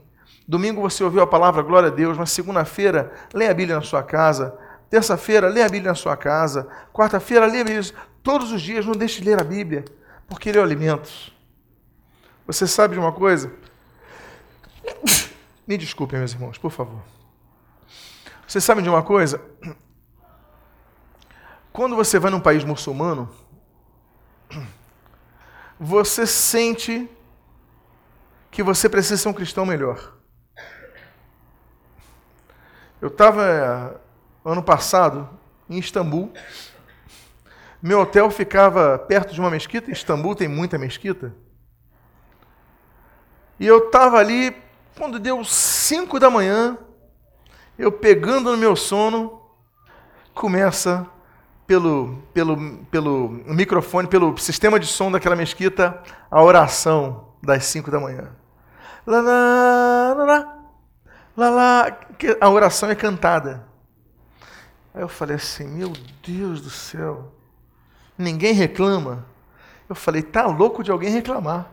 Domingo 0.48 0.80
você 0.80 1.04
ouviu 1.04 1.20
a 1.20 1.26
palavra, 1.26 1.60
glória 1.60 1.90
a 1.90 1.92
Deus, 1.92 2.16
mas 2.16 2.30
segunda-feira, 2.30 3.12
leia 3.34 3.50
a 3.50 3.54
Bíblia 3.54 3.76
na 3.76 3.82
sua 3.82 4.02
casa. 4.02 4.58
Terça-feira, 4.88 5.46
leia 5.46 5.66
a 5.66 5.68
Bíblia 5.68 5.90
na 5.90 5.94
sua 5.94 6.16
casa. 6.16 6.66
Quarta-feira, 6.90 7.44
leia 7.44 7.60
a 7.60 7.64
Bíblia. 7.64 7.92
Todos 8.22 8.50
os 8.50 8.62
dias, 8.62 8.86
não 8.86 8.94
deixe 8.94 9.20
de 9.20 9.28
ler 9.28 9.38
a 9.38 9.44
Bíblia, 9.44 9.84
porque 10.26 10.48
ele 10.48 10.56
é 10.56 10.60
o 10.62 10.64
alimento. 10.64 11.10
Você 12.46 12.66
sabe 12.66 12.94
de 12.94 12.98
uma 12.98 13.12
coisa? 13.12 13.52
Me 15.66 15.76
desculpem, 15.76 16.18
meus 16.18 16.32
irmãos, 16.32 16.56
por 16.56 16.70
favor. 16.70 17.02
Vocês 18.46 18.64
sabem 18.64 18.82
de 18.82 18.88
uma 18.88 19.02
coisa? 19.02 19.42
Quando 21.70 21.94
você 21.94 22.18
vai 22.18 22.30
num 22.30 22.40
país 22.40 22.64
muçulmano, 22.64 23.28
você 25.78 26.26
sente 26.26 27.06
que 28.50 28.62
você 28.62 28.88
precisa 28.88 29.18
ser 29.18 29.28
um 29.28 29.34
cristão 29.34 29.66
melhor. 29.66 30.17
Eu 33.00 33.08
estava 33.08 34.00
ano 34.44 34.62
passado 34.62 35.28
em 35.70 35.78
Istambul. 35.78 36.32
Meu 37.80 38.00
hotel 38.00 38.28
ficava 38.30 38.98
perto 38.98 39.32
de 39.32 39.40
uma 39.40 39.50
mesquita. 39.50 39.90
Istambul 39.90 40.34
tem 40.34 40.48
muita 40.48 40.76
mesquita. 40.76 41.34
E 43.60 43.66
eu 43.66 43.86
estava 43.86 44.18
ali, 44.18 44.56
quando 44.96 45.18
deu 45.18 45.44
5 45.44 46.18
da 46.18 46.28
manhã, 46.28 46.76
eu 47.78 47.92
pegando 47.92 48.50
no 48.50 48.56
meu 48.56 48.74
sono, 48.74 49.42
começa 50.34 51.06
pelo, 51.66 52.22
pelo, 52.32 52.56
pelo 52.90 53.28
microfone, 53.28 54.08
pelo 54.08 54.36
sistema 54.38 54.78
de 54.80 54.86
som 54.86 55.10
daquela 55.10 55.36
mesquita, 55.36 56.02
a 56.30 56.42
oração 56.42 57.34
das 57.42 57.64
5 57.66 57.90
da 57.90 58.00
manhã. 58.00 58.30
Lá, 59.06 59.20
lá, 59.20 60.14
lá, 60.16 60.24
lá, 60.24 60.57
lá, 61.38 61.50
lá, 61.50 61.98
a 62.40 62.50
oração 62.50 62.90
é 62.90 62.94
cantada. 62.94 63.64
Aí 64.92 65.00
eu 65.00 65.08
falei 65.08 65.36
assim: 65.36 65.68
Meu 65.68 65.92
Deus 66.26 66.60
do 66.60 66.70
céu, 66.70 67.32
ninguém 68.16 68.52
reclama. 68.52 69.24
Eu 69.88 69.94
falei: 69.94 70.22
Tá 70.22 70.46
louco 70.46 70.82
de 70.82 70.90
alguém 70.90 71.10
reclamar. 71.10 71.70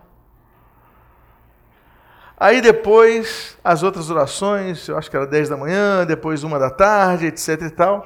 Aí 2.37 2.61
depois, 2.61 3.57
as 3.63 3.81
outras 3.81 4.09
orações, 4.09 4.87
eu 4.87 4.97
acho 4.97 5.09
que 5.09 5.15
era 5.15 5.25
10 5.25 5.49
da 5.49 5.57
manhã, 5.57 6.05
depois 6.05 6.43
uma 6.43 6.59
da 6.59 6.69
tarde, 6.69 7.25
etc 7.27 7.61
e 7.61 7.69
tal. 7.69 8.05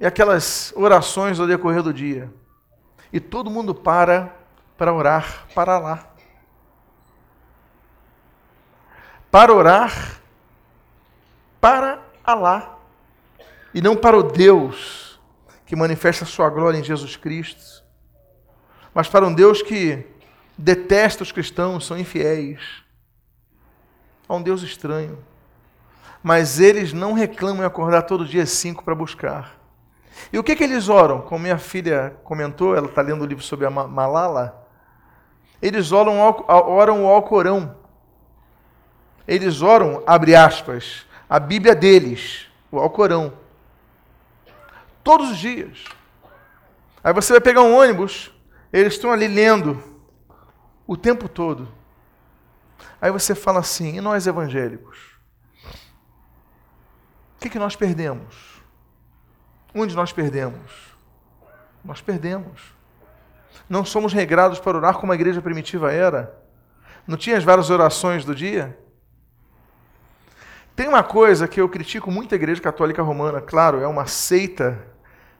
E 0.00 0.06
aquelas 0.06 0.72
orações 0.76 1.38
ao 1.38 1.46
decorrer 1.46 1.82
do 1.82 1.92
dia. 1.92 2.32
E 3.12 3.20
todo 3.20 3.50
mundo 3.50 3.74
para 3.74 4.34
para 4.78 4.92
orar 4.92 5.46
para 5.54 5.78
lá. 5.78 6.13
Para 9.34 9.52
orar 9.52 10.20
para 11.60 12.00
Alá. 12.22 12.78
E 13.74 13.82
não 13.82 13.96
para 13.96 14.16
o 14.16 14.22
Deus 14.22 15.18
que 15.66 15.74
manifesta 15.74 16.22
a 16.22 16.26
sua 16.28 16.48
glória 16.48 16.78
em 16.78 16.84
Jesus 16.84 17.16
Cristo. 17.16 17.82
Mas 18.94 19.08
para 19.08 19.26
um 19.26 19.34
Deus 19.34 19.60
que 19.60 20.06
detesta 20.56 21.24
os 21.24 21.32
cristãos, 21.32 21.84
são 21.84 21.98
infiéis 21.98 22.84
a 24.28 24.36
um 24.36 24.40
Deus 24.40 24.62
estranho. 24.62 25.18
Mas 26.22 26.60
eles 26.60 26.92
não 26.92 27.12
reclamam 27.12 27.64
em 27.64 27.66
acordar 27.66 28.02
todo 28.02 28.24
dia 28.24 28.46
cinco 28.46 28.84
para 28.84 28.94
buscar. 28.94 29.58
E 30.32 30.38
o 30.38 30.44
que, 30.44 30.54
que 30.54 30.62
eles 30.62 30.88
oram? 30.88 31.22
Como 31.22 31.42
minha 31.42 31.58
filha 31.58 32.16
comentou, 32.22 32.76
ela 32.76 32.86
está 32.86 33.02
lendo 33.02 33.22
o 33.22 33.26
livro 33.26 33.42
sobre 33.42 33.66
a 33.66 33.70
Malala. 33.70 34.64
Eles 35.60 35.90
oram, 35.90 36.20
oram 36.46 37.04
o 37.04 37.08
Alcorão. 37.08 37.82
Eles 39.26 39.62
oram, 39.62 40.02
abre 40.06 40.34
aspas, 40.36 41.06
a 41.28 41.38
Bíblia 41.38 41.74
deles, 41.74 42.46
o 42.70 42.78
Alcorão. 42.78 43.32
Todos 45.02 45.30
os 45.30 45.38
dias. 45.38 45.84
Aí 47.02 47.12
você 47.12 47.32
vai 47.32 47.40
pegar 47.40 47.62
um 47.62 47.76
ônibus, 47.76 48.32
eles 48.72 48.94
estão 48.94 49.12
ali 49.12 49.28
lendo 49.28 49.82
o 50.86 50.96
tempo 50.96 51.28
todo. 51.28 51.68
Aí 53.00 53.10
você 53.10 53.34
fala 53.34 53.60
assim, 53.60 53.96
e 53.96 54.00
nós 54.00 54.26
evangélicos? 54.26 54.98
O 57.36 57.40
que, 57.40 57.50
que 57.50 57.58
nós 57.58 57.76
perdemos? 57.76 58.62
Onde 59.74 59.94
nós 59.94 60.12
perdemos? 60.12 60.94
Nós 61.84 62.00
perdemos. 62.00 62.72
Não 63.68 63.84
somos 63.84 64.12
regrados 64.12 64.58
para 64.58 64.76
orar 64.76 64.98
como 64.98 65.12
a 65.12 65.14
igreja 65.14 65.42
primitiva 65.42 65.92
era. 65.92 66.34
Não 67.06 67.16
tinha 67.16 67.36
as 67.36 67.44
várias 67.44 67.70
orações 67.70 68.24
do 68.24 68.34
dia? 68.34 68.78
Tem 70.76 70.88
uma 70.88 71.04
coisa 71.04 71.46
que 71.46 71.60
eu 71.60 71.68
critico 71.68 72.10
muito 72.10 72.34
a 72.34 72.36
Igreja 72.36 72.60
Católica 72.60 73.00
Romana, 73.00 73.40
claro, 73.40 73.80
é 73.80 73.86
uma 73.86 74.06
seita 74.06 74.84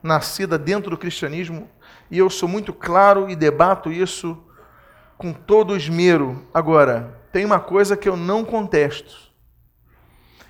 nascida 0.01 0.57
dentro 0.57 0.91
do 0.91 0.99
cristianismo, 0.99 1.69
e 2.09 2.19
eu 2.19 2.31
sou 2.31 2.49
muito 2.49 2.73
claro 2.73 3.29
e 3.29 3.35
debato 3.35 3.91
isso 3.91 4.41
com 5.19 5.33
todo 5.33 5.77
esmero. 5.77 6.47
Agora, 6.55 7.19
tem 7.33 7.45
uma 7.45 7.59
coisa 7.59 7.97
que 7.97 8.09
eu 8.09 8.17
não 8.17 8.45
contesto. 8.45 9.33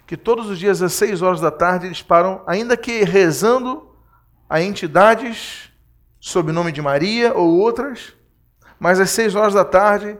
Que 0.06 0.18
todos 0.18 0.50
os 0.50 0.58
dias 0.58 0.82
às 0.82 0.92
seis 0.92 1.22
horas 1.22 1.40
da 1.40 1.50
tarde 1.50 1.86
eles 1.86 2.02
param, 2.02 2.42
ainda 2.46 2.76
que 2.76 3.04
rezando 3.04 3.90
a 4.50 4.60
entidades 4.60 5.72
sob 6.20 6.50
o 6.50 6.54
nome 6.54 6.72
de 6.72 6.82
Maria 6.82 7.32
ou 7.32 7.58
outras, 7.58 8.12
mas 8.78 9.00
às 9.00 9.08
seis 9.08 9.34
horas 9.34 9.54
da 9.54 9.64
tarde, 9.64 10.18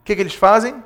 o 0.00 0.04
que, 0.04 0.14
que 0.14 0.22
eles 0.22 0.34
fazem? 0.34 0.80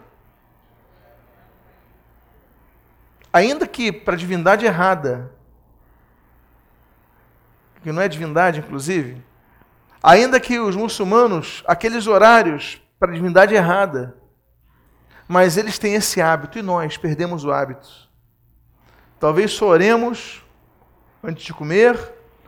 Ainda 3.33 3.67
que 3.67 3.93
para 3.93 4.17
divindade 4.17 4.67
errada, 4.67 5.31
que 7.83 7.93
não 7.93 8.03
é 8.03 8.09
divindade, 8.09 8.61
inclusive, 8.61 9.23
ainda 10.03 10.41
que 10.41 10.59
os 10.59 10.77
muçulmanos, 10.77 11.63
aqueles 11.67 12.07
horários 12.07 12.83
para 12.99 13.13
divindade 13.13 13.55
errada, 13.55 14.17
mas 15.27 15.57
eles 15.57 15.79
têm 15.79 15.95
esse 15.95 16.21
hábito 16.21 16.59
e 16.59 16.63
nós 16.63 16.97
perdemos 16.97 17.45
o 17.45 17.53
hábito. 17.53 17.89
Talvez 19.19 19.53
só 19.53 19.69
oremos 19.69 20.45
antes 21.23 21.45
de 21.45 21.55
comer, 21.55 21.97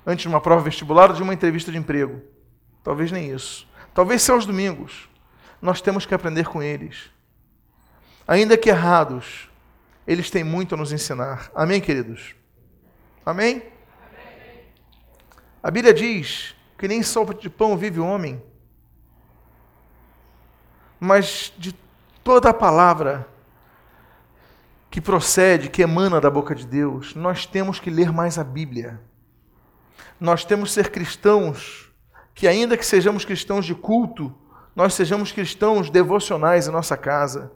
antes 0.07 0.23
de 0.23 0.29
uma 0.29 0.41
prova 0.41 0.63
vestibular 0.63 1.11
ou 1.11 1.17
de 1.17 1.23
uma 1.23 1.35
entrevista 1.35 1.71
de 1.71 1.79
emprego. 1.79 2.21
Talvez 2.83 3.13
nem 3.13 3.31
isso. 3.31 3.69
Talvez 3.95 4.23
seja 4.23 4.33
aos 4.33 4.47
domingos. 4.47 5.09
Nós 5.61 5.81
temos 5.81 6.05
que 6.05 6.15
aprender 6.15 6.49
com 6.49 6.63
eles. 6.63 7.11
Ainda 8.27 8.57
que 8.57 8.69
errados, 8.69 9.49
eles 10.07 10.31
têm 10.31 10.45
muito 10.45 10.75
a 10.75 10.79
nos 10.79 10.93
ensinar. 10.93 11.51
Amém, 11.55 11.81
queridos? 11.81 12.35
Amém? 13.25 13.63
A 15.63 15.71
Bíblia 15.71 15.95
diz 15.95 16.55
que 16.77 16.89
nem 16.89 17.03
só 17.03 17.25
de 17.25 17.49
pão 17.49 17.77
vive 17.77 18.01
o 18.01 18.07
homem, 18.07 18.43
mas 20.99 21.53
de 21.57 21.73
Toda 22.25 22.51
a 22.51 22.55
palavra 22.55 23.27
que 24.89 25.01
procede, 25.01 25.69
que 25.69 25.83
emana 25.83 26.21
da 26.21 26.31
boca 26.31 26.55
de 26.55 26.65
Deus, 26.65 27.17
nós 27.17 27.47
temos 27.47 27.81
que 27.81 27.91
ler 27.91 28.13
mais 28.13 28.39
a 28.39 28.45
Bíblia. 28.45 29.01
Nós 30.21 30.45
temos 30.45 30.69
que 30.69 30.75
ser 30.75 30.91
cristãos 30.91 31.91
que, 32.33 32.47
ainda 32.47 32.77
que 32.77 32.87
sejamos 32.87 33.25
cristãos 33.25 33.65
de 33.65 33.75
culto, 33.75 34.33
nós 34.77 34.95
sejamos 34.95 35.33
cristãos 35.33 35.91
devocionais 35.91 36.69
em 36.69 36.71
nossa 36.71 36.97
casa. 36.97 37.51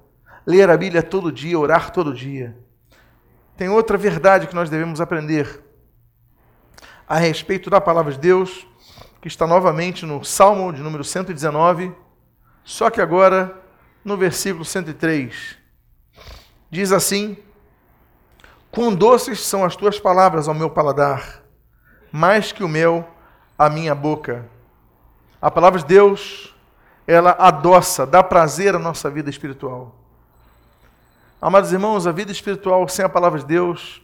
Ler 0.46 0.70
a 0.70 0.76
Bíblia 0.76 1.02
todo 1.02 1.32
dia, 1.32 1.59
orar 1.59 1.90
todo 1.90 2.14
dia. 2.14 2.56
Tem 3.56 3.68
outra 3.68 3.98
verdade 3.98 4.46
que 4.46 4.54
nós 4.54 4.70
devemos 4.70 5.00
aprender 5.00 5.64
a 7.09 7.16
respeito 7.16 7.68
da 7.68 7.80
palavra 7.80 8.12
de 8.12 8.18
Deus, 8.18 8.66
que 9.20 9.28
está 9.28 9.46
novamente 9.46 10.06
no 10.06 10.22
Salmo 10.24 10.72
de 10.72 10.82
número 10.82 11.02
119, 11.02 11.92
só 12.62 12.90
que 12.90 13.00
agora 13.00 13.61
no 14.04 14.16
versículo 14.16 14.64
103. 14.64 15.56
Diz 16.70 16.92
assim: 16.92 17.37
Quão 18.70 18.94
doces 18.94 19.40
são 19.40 19.64
as 19.64 19.74
tuas 19.74 19.98
palavras 19.98 20.46
ao 20.46 20.54
meu 20.54 20.70
paladar, 20.70 21.42
mais 22.12 22.52
que 22.52 22.62
o 22.62 22.68
mel 22.68 23.09
à 23.59 23.68
minha 23.68 23.94
boca. 23.94 24.48
A 25.42 25.50
palavra 25.50 25.80
de 25.80 25.87
Deus, 25.87 26.54
ela 27.06 27.32
adoça, 27.32 28.06
dá 28.06 28.22
prazer 28.22 28.76
à 28.76 28.78
nossa 28.78 29.11
vida 29.11 29.30
espiritual. 29.30 30.05
Amados 31.40 31.70
irmãos, 31.72 32.07
a 32.07 32.12
vida 32.12 32.33
espiritual 32.33 32.88
sem 32.88 33.05
a 33.05 33.09
palavra 33.09 33.38
de 33.38 33.46
Deus 33.46 34.03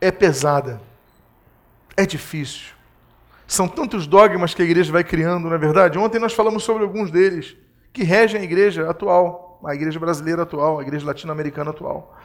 é 0.00 0.12
pesada, 0.12 0.80
é 1.96 2.06
difícil. 2.06 2.72
São 3.46 3.66
tantos 3.66 4.06
dogmas 4.06 4.54
que 4.54 4.62
a 4.62 4.64
igreja 4.64 4.92
vai 4.92 5.02
criando, 5.02 5.48
na 5.48 5.56
é 5.56 5.58
verdade. 5.58 5.98
Ontem 5.98 6.18
nós 6.18 6.32
falamos 6.32 6.62
sobre 6.62 6.84
alguns 6.84 7.10
deles 7.10 7.56
que 7.92 8.02
regem 8.04 8.40
a 8.40 8.44
igreja 8.44 8.88
atual, 8.88 9.60
a 9.64 9.74
igreja 9.74 9.98
brasileira 9.98 10.42
atual, 10.42 10.78
a 10.78 10.82
igreja 10.82 11.06
latino-americana 11.06 11.70
atual. 11.70 12.16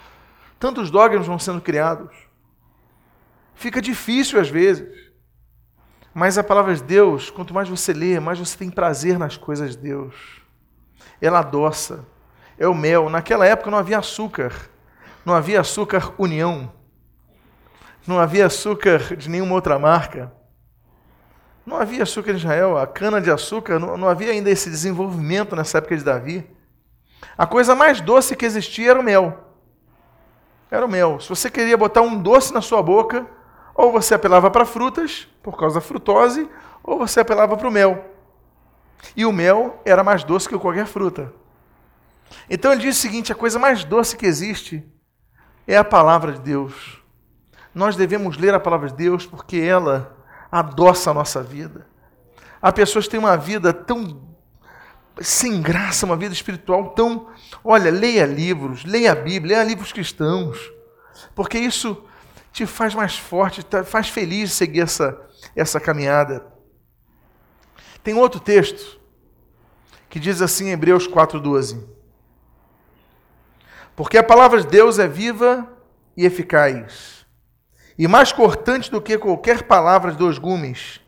Tantos 0.60 0.92
dogmas 0.92 1.26
vão 1.26 1.40
sendo 1.40 1.62
criados. 1.62 2.16
Fica 3.56 3.82
difícil 3.82 4.40
às 4.40 4.50
vezes. 4.50 5.10
Mas 6.14 6.38
a 6.38 6.44
palavra 6.44 6.76
de 6.76 6.84
Deus, 6.84 7.30
quanto 7.30 7.54
mais 7.54 7.68
você 7.70 7.92
lê, 7.92 8.20
mais 8.20 8.40
você 8.40 8.58
tem 8.58 8.70
prazer 8.70 9.18
nas 9.18 9.36
coisas 9.36 9.76
de 9.76 9.82
Deus. 9.82 10.16
Ela 11.22 11.40
adoça. 11.40 12.06
É 12.60 12.68
o 12.68 12.76
mel. 12.76 13.10
Naquela 13.10 13.46
época 13.46 13.72
não 13.72 13.78
havia 13.78 13.98
açúcar. 13.98 14.54
Não 15.26 15.34
havia 15.34 15.62
açúcar 15.62 16.14
União. 16.18 16.72
Não 18.06 18.20
havia 18.20 18.46
açúcar 18.46 19.16
de 19.16 19.30
nenhuma 19.30 19.56
outra 19.56 19.80
marca. 19.80 20.32
Não 21.66 21.78
havia 21.78 22.04
açúcar 22.04 22.32
em 22.32 22.38
Israel, 22.38 22.78
a 22.78 22.88
cana-de-açúcar, 22.88 23.78
não, 23.78 23.96
não 23.96 24.10
havia 24.10 24.32
ainda 24.32 24.50
esse 24.50 24.70
desenvolvimento 24.72 25.56
nessa 25.56 25.78
época 25.78 25.96
de 25.96 26.04
Davi. 26.04 26.50
A 27.38 27.46
coisa 27.46 27.76
mais 27.76 28.02
doce 28.02 28.36
que 28.36 28.46
existia 28.46 28.90
era 28.90 29.00
o 29.00 29.04
mel. 29.04 29.38
Era 30.72 30.84
o 30.86 30.90
mel. 30.90 31.20
Se 31.20 31.30
você 31.30 31.50
queria 31.50 31.78
botar 31.78 32.02
um 32.02 32.20
doce 32.20 32.52
na 32.54 32.62
sua 32.62 32.82
boca, 32.82 33.28
ou 33.76 33.92
você 33.92 34.16
apelava 34.16 34.50
para 34.50 34.66
frutas, 34.66 35.28
por 35.44 35.58
causa 35.58 35.76
da 35.76 35.82
frutose, 35.82 36.50
ou 36.84 36.98
você 36.98 37.20
apelava 37.20 37.56
para 37.56 37.68
o 37.68 37.72
mel. 37.72 38.04
E 39.16 39.24
o 39.26 39.32
mel 39.32 39.80
era 39.86 40.04
mais 40.04 40.24
doce 40.24 40.50
que 40.50 40.58
qualquer 40.58 40.88
fruta. 40.88 41.32
Então 42.50 42.72
ele 42.72 42.82
diz 42.82 42.98
o 42.98 43.02
seguinte: 43.02 43.32
a 43.32 43.36
coisa 43.36 43.60
mais 43.60 43.84
doce 43.84 44.18
que 44.18 44.26
existe 44.26 44.84
é 45.68 45.78
a 45.78 45.84
palavra 45.84 46.34
de 46.34 46.40
Deus. 46.40 47.02
Nós 47.74 47.96
devemos 47.96 48.38
ler 48.38 48.54
a 48.54 48.60
palavra 48.60 48.90
de 48.90 48.96
Deus 48.96 49.26
porque 49.26 49.58
ela 49.58 50.18
adoça 50.52 51.12
a 51.12 51.14
nossa 51.14 51.44
vida. 51.44 51.88
Há 52.62 52.72
pessoas 52.72 53.06
que 53.06 53.12
têm 53.12 53.20
uma 53.20 53.38
vida 53.38 53.72
tão 53.72 54.28
sem 55.22 55.62
graça, 55.62 56.06
uma 56.06 56.18
vida 56.18 56.34
espiritual 56.34 56.90
tão. 56.90 57.28
Olha, 57.64 57.92
leia 57.92 58.26
livros, 58.26 58.84
leia 58.84 59.12
a 59.12 59.16
Bíblia, 59.16 59.58
leia 59.58 59.68
livros 59.68 59.92
cristãos, 59.92 60.58
porque 61.36 61.58
isso 61.58 62.06
te 62.52 62.66
faz 62.66 62.96
mais 62.96 63.18
forte, 63.18 63.64
te 63.64 63.84
faz 63.84 64.10
feliz 64.10 64.54
seguir 64.54 64.82
essa, 64.82 65.20
essa 65.56 65.80
caminhada. 65.80 66.46
Tem 68.04 68.14
outro 68.14 68.40
texto 68.40 69.00
que 70.10 70.20
diz 70.20 70.42
assim 70.42 70.68
em 70.68 70.72
Hebreus 70.72 71.08
4,12: 71.08 71.84
Porque 74.00 74.18
a 74.18 74.24
palavra 74.24 74.62
de 74.62 74.68
Deus 74.68 74.98
é 74.98 75.10
viva 75.10 75.68
e 76.16 76.26
eficaz 76.26 77.26
e 77.98 78.08
mais 78.08 78.32
cortante 78.32 78.90
do 78.90 79.02
que 79.02 79.18
qualquer 79.18 79.64
palavra 79.64 80.14
de 80.14 80.18
dois 80.18 80.38
gumes, 80.38 81.02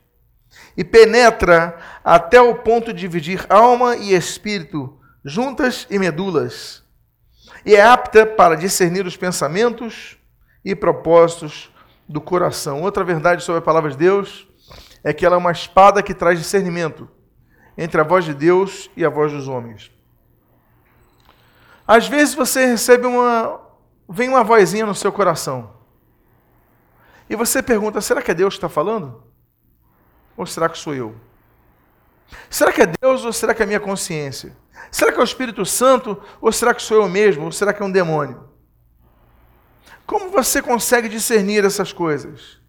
e 0.75 0.83
penetra 0.83 1.79
até 2.03 2.41
o 2.41 2.53
ponto 2.53 2.91
de 2.91 2.99
dividir 2.99 3.45
alma 3.47 3.95
e 3.95 4.13
espírito, 4.13 4.99
juntas 5.23 5.87
e 5.89 5.97
medulas, 5.97 6.83
e 7.65 7.75
é 7.75 7.81
apta 7.81 8.25
para 8.25 8.57
discernir 8.57 9.05
os 9.05 9.15
pensamentos 9.15 10.17
e 10.65 10.75
propósitos 10.75 11.71
do 12.09 12.19
coração. 12.19 12.81
Outra 12.81 13.05
verdade 13.05 13.41
sobre 13.41 13.59
a 13.59 13.63
palavra 13.63 13.91
de 13.91 13.95
Deus 13.95 14.45
é 15.01 15.13
que 15.13 15.25
ela 15.25 15.37
é 15.37 15.39
uma 15.39 15.53
espada 15.53 16.03
que 16.03 16.13
traz 16.13 16.37
discernimento 16.37 17.07
entre 17.77 18.01
a 18.01 18.03
voz 18.03 18.25
de 18.25 18.33
Deus 18.33 18.91
e 18.97 19.05
a 19.05 19.09
voz 19.09 19.31
dos 19.31 19.47
homens. 19.47 19.89
Às 21.87 22.07
vezes 22.07 22.33
você 22.33 22.65
recebe 22.65 23.05
uma. 23.05 23.59
vem 24.07 24.29
uma 24.29 24.43
vozinha 24.43 24.85
no 24.85 24.95
seu 24.95 25.11
coração. 25.11 25.73
E 27.29 27.35
você 27.35 27.61
pergunta: 27.61 28.01
será 28.01 28.21
que 28.21 28.31
é 28.31 28.33
Deus 28.33 28.53
que 28.53 28.57
está 28.57 28.69
falando? 28.69 29.23
Ou 30.35 30.45
será 30.45 30.69
que 30.69 30.77
sou 30.77 30.93
eu? 30.93 31.15
Será 32.49 32.71
que 32.71 32.81
é 32.81 32.85
Deus 32.85 33.25
ou 33.25 33.33
será 33.33 33.53
que 33.53 33.61
é 33.61 33.65
a 33.65 33.67
minha 33.67 33.79
consciência? 33.79 34.55
Será 34.89 35.11
que 35.11 35.17
é 35.17 35.21
o 35.21 35.23
Espírito 35.23 35.65
Santo 35.65 36.21
ou 36.39 36.51
será 36.51 36.73
que 36.73 36.81
sou 36.81 36.97
eu 36.97 37.09
mesmo? 37.09 37.45
Ou 37.45 37.51
será 37.51 37.73
que 37.73 37.81
é 37.81 37.85
um 37.85 37.91
demônio? 37.91 38.49
Como 40.05 40.29
você 40.29 40.61
consegue 40.61 41.07
discernir 41.07 41.63
essas 41.63 41.93
coisas? 41.93 42.59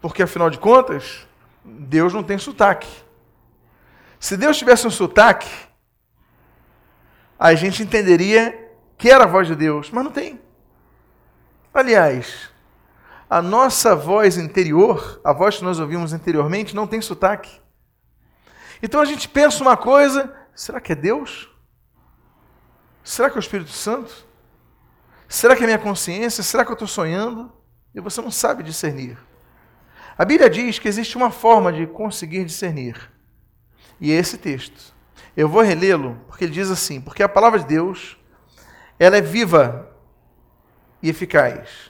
Porque 0.00 0.22
afinal 0.22 0.48
de 0.48 0.58
contas, 0.58 1.26
Deus 1.64 2.14
não 2.14 2.22
tem 2.22 2.38
sotaque. 2.38 2.88
Se 4.18 4.36
Deus 4.36 4.56
tivesse 4.56 4.86
um 4.86 4.90
sotaque, 4.90 5.48
a 7.38 7.54
gente 7.54 7.82
entenderia 7.82 8.68
que 8.96 9.08
era 9.10 9.24
a 9.24 9.26
voz 9.28 9.46
de 9.46 9.54
Deus, 9.54 9.90
mas 9.90 10.04
não 10.04 10.10
tem. 10.10 10.40
Aliás, 11.72 12.50
a 13.30 13.40
nossa 13.40 13.94
voz 13.94 14.36
interior, 14.36 15.20
a 15.22 15.32
voz 15.32 15.58
que 15.58 15.64
nós 15.64 15.78
ouvimos 15.78 16.12
anteriormente, 16.12 16.74
não 16.74 16.86
tem 16.86 17.00
sotaque. 17.00 17.60
Então 18.82 19.00
a 19.00 19.04
gente 19.04 19.28
pensa 19.28 19.62
uma 19.62 19.76
coisa, 19.76 20.34
será 20.54 20.80
que 20.80 20.92
é 20.92 20.96
Deus? 20.96 21.48
Será 23.04 23.30
que 23.30 23.36
é 23.36 23.38
o 23.38 23.40
Espírito 23.40 23.70
Santo? 23.70 24.26
Será 25.28 25.54
que 25.54 25.62
é 25.62 25.66
minha 25.66 25.78
consciência? 25.78 26.42
Será 26.42 26.64
que 26.64 26.70
eu 26.70 26.74
estou 26.74 26.88
sonhando? 26.88 27.52
E 27.94 28.00
você 28.00 28.20
não 28.20 28.30
sabe 28.30 28.62
discernir. 28.62 29.16
A 30.16 30.24
Bíblia 30.24 30.50
diz 30.50 30.78
que 30.78 30.88
existe 30.88 31.16
uma 31.16 31.30
forma 31.30 31.72
de 31.72 31.86
conseguir 31.86 32.44
discernir. 32.44 33.10
E 34.00 34.10
é 34.10 34.16
esse 34.16 34.38
texto. 34.38 34.94
Eu 35.36 35.48
vou 35.48 35.62
relê-lo 35.62 36.18
porque 36.26 36.44
ele 36.44 36.52
diz 36.52 36.70
assim: 36.70 37.00
porque 37.00 37.22
a 37.22 37.28
palavra 37.28 37.58
de 37.58 37.66
Deus, 37.66 38.16
ela 38.98 39.16
é 39.16 39.20
viva 39.20 39.90
e 41.02 41.10
eficaz 41.10 41.88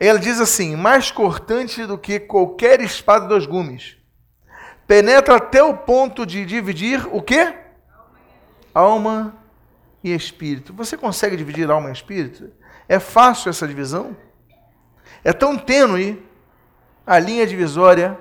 ela 0.00 0.18
diz 0.18 0.40
assim: 0.40 0.74
mais 0.74 1.10
cortante 1.10 1.84
do 1.84 1.98
que 1.98 2.18
qualquer 2.18 2.80
espada 2.80 3.26
dos 3.26 3.44
gumes. 3.44 3.98
Penetra 4.86 5.36
até 5.36 5.62
o 5.62 5.76
ponto 5.76 6.24
de 6.24 6.44
dividir 6.46 7.06
o 7.14 7.20
quê? 7.20 7.54
Alma 8.74 9.36
e 10.02 10.12
espírito. 10.12 10.72
Você 10.72 10.96
consegue 10.96 11.36
dividir 11.36 11.70
alma 11.70 11.90
e 11.90 11.92
espírito? 11.92 12.50
É 12.88 12.98
fácil 12.98 13.50
essa 13.50 13.68
divisão? 13.68 14.16
É 15.22 15.34
tão 15.34 15.56
tênue 15.56 16.24
a 17.06 17.18
linha 17.18 17.46
divisória, 17.46 18.18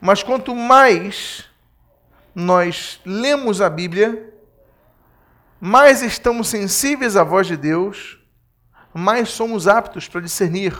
mas 0.00 0.22
quanto 0.22 0.54
mais 0.54 1.44
nós 2.40 3.00
lemos 3.04 3.60
a 3.60 3.68
Bíblia, 3.68 4.32
mais 5.60 6.02
estamos 6.02 6.48
sensíveis 6.48 7.16
à 7.16 7.24
voz 7.24 7.46
de 7.46 7.56
Deus 7.56 8.18
mais 8.98 9.30
somos 9.30 9.68
aptos 9.68 10.08
para 10.08 10.20
discernir 10.20 10.74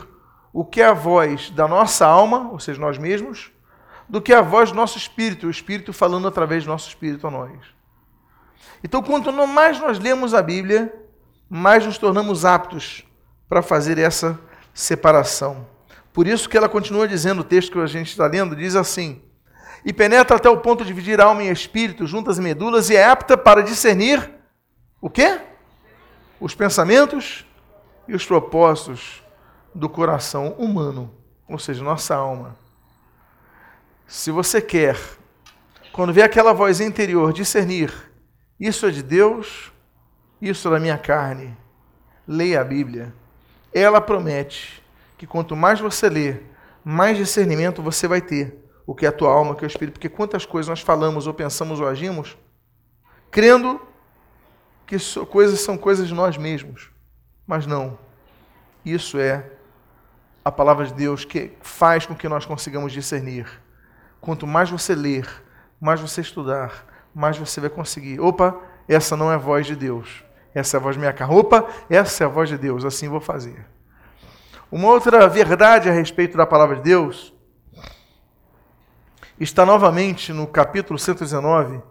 o 0.51 0.65
que 0.65 0.81
é 0.81 0.87
a 0.87 0.93
voz 0.93 1.49
da 1.51 1.67
nossa 1.67 2.05
alma, 2.05 2.49
ou 2.51 2.59
seja, 2.59 2.79
nós 2.79 2.97
mesmos, 2.97 3.51
do 4.07 4.21
que 4.21 4.33
é 4.33 4.37
a 4.37 4.41
voz 4.41 4.71
do 4.71 4.75
nosso 4.75 4.97
espírito, 4.97 5.47
o 5.47 5.51
espírito 5.51 5.93
falando 5.93 6.27
através 6.27 6.63
do 6.63 6.69
nosso 6.69 6.89
espírito 6.89 7.27
a 7.27 7.31
nós. 7.31 7.59
Então, 8.83 9.01
quanto 9.01 9.31
mais 9.47 9.79
nós 9.79 9.99
lemos 9.99 10.33
a 10.33 10.41
Bíblia, 10.41 10.93
mais 11.49 11.85
nos 11.85 11.97
tornamos 11.97 12.45
aptos 12.45 13.05
para 13.47 13.61
fazer 13.61 13.97
essa 13.97 14.39
separação. 14.73 15.67
Por 16.11 16.27
isso 16.27 16.49
que 16.49 16.57
ela 16.57 16.67
continua 16.67 17.07
dizendo, 17.07 17.41
o 17.41 17.43
texto 17.43 17.73
que 17.73 17.79
a 17.79 17.87
gente 17.87 18.09
está 18.09 18.25
lendo, 18.25 18.55
diz 18.55 18.75
assim: 18.75 19.21
E 19.85 19.93
penetra 19.93 20.37
até 20.37 20.49
o 20.49 20.57
ponto 20.57 20.83
de 20.83 20.89
dividir 20.89 21.21
alma 21.21 21.43
e 21.43 21.49
espírito, 21.49 22.05
juntas 22.05 22.37
e 22.37 22.41
medulas, 22.41 22.89
e 22.89 22.95
é 22.95 23.05
apta 23.05 23.37
para 23.37 23.61
discernir 23.61 24.29
o 25.01 25.09
quê? 25.09 25.39
Os 26.39 26.53
pensamentos 26.53 27.45
e 28.07 28.13
os 28.13 28.25
propósitos 28.25 29.23
do 29.73 29.87
coração 29.87 30.55
humano, 30.57 31.13
ou 31.47 31.57
seja, 31.57 31.83
nossa 31.83 32.15
alma. 32.15 32.57
Se 34.07 34.31
você 34.31 34.61
quer, 34.61 34.97
quando 35.93 36.11
vê 36.11 36.21
aquela 36.21 36.53
voz 36.53 36.81
interior, 36.81 37.31
discernir 37.31 38.09
isso 38.59 38.85
é 38.85 38.89
de 38.89 39.01
Deus, 39.01 39.71
isso 40.41 40.67
é 40.67 40.71
da 40.71 40.79
minha 40.81 40.97
carne, 40.97 41.55
leia 42.27 42.59
a 42.59 42.63
Bíblia. 42.63 43.13
Ela 43.73 44.01
promete 44.01 44.83
que 45.17 45.25
quanto 45.25 45.55
mais 45.55 45.79
você 45.79 46.09
lê, 46.09 46.41
mais 46.83 47.15
discernimento 47.15 47.81
você 47.81 48.05
vai 48.05 48.19
ter. 48.19 48.58
O 48.89 48.95
que 48.95 49.05
é 49.05 49.09
a 49.09 49.11
tua 49.11 49.31
alma, 49.31 49.51
o 49.51 49.55
que 49.55 49.63
é 49.63 49.67
o 49.67 49.69
espírito. 49.69 49.93
Porque 49.93 50.09
quantas 50.09 50.47
coisas 50.47 50.67
nós 50.67 50.81
falamos, 50.81 51.27
ou 51.27 51.33
pensamos, 51.33 51.79
ou 51.79 51.87
agimos, 51.87 52.35
crendo 53.29 53.79
que 54.87 54.97
coisas 55.29 55.59
são 55.59 55.77
coisas 55.77 56.07
de 56.07 56.13
nós 56.15 56.39
mesmos. 56.39 56.89
Mas 57.45 57.67
não. 57.67 57.99
Isso 58.83 59.19
é 59.19 59.45
a 60.43 60.51
palavra 60.51 60.87
de 60.87 60.93
Deus 60.95 61.23
que 61.23 61.51
faz 61.61 62.07
com 62.07 62.15
que 62.15 62.27
nós 62.27 62.47
consigamos 62.47 62.91
discernir. 62.91 63.47
Quanto 64.19 64.47
mais 64.47 64.71
você 64.71 64.95
ler, 64.95 65.29
mais 65.79 66.01
você 66.01 66.21
estudar, 66.21 66.83
mais 67.13 67.37
você 67.37 67.61
vai 67.61 67.69
conseguir. 67.69 68.19
Opa, 68.19 68.59
essa 68.87 69.15
não 69.15 69.31
é 69.31 69.35
a 69.35 69.37
voz 69.37 69.67
de 69.67 69.75
Deus. 69.75 70.23
Essa 70.51 70.77
é 70.77 70.79
a 70.79 70.81
voz 70.81 70.97
minha 70.97 71.13
carne. 71.13 71.35
Opa, 71.35 71.69
essa 71.91 72.23
é 72.23 72.25
a 72.25 72.27
voz 72.27 72.49
de 72.49 72.57
Deus. 72.57 72.83
Assim 72.83 73.07
vou 73.07 73.21
fazer. 73.21 73.63
Uma 74.71 74.87
outra 74.87 75.27
verdade 75.27 75.87
a 75.87 75.93
respeito 75.93 76.35
da 76.35 76.47
palavra 76.47 76.77
de 76.77 76.81
Deus 76.81 77.37
está 79.39 79.65
novamente 79.65 80.33
no 80.33 80.45
capítulo 80.45 80.99
119, 80.99 81.81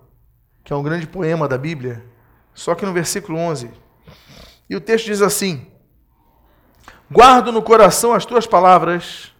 que 0.62 0.72
é 0.72 0.76
um 0.76 0.82
grande 0.82 1.06
poema 1.06 1.48
da 1.48 1.56
Bíblia, 1.56 2.04
só 2.52 2.74
que 2.74 2.84
no 2.84 2.92
versículo 2.92 3.38
11. 3.38 3.70
E 4.68 4.76
o 4.76 4.80
texto 4.80 5.06
diz 5.06 5.22
assim: 5.22 5.66
Guardo 7.11 7.50
no 7.50 7.62
coração 7.62 8.12
as 8.12 8.26
tuas 8.26 8.46
palavras 8.46 9.34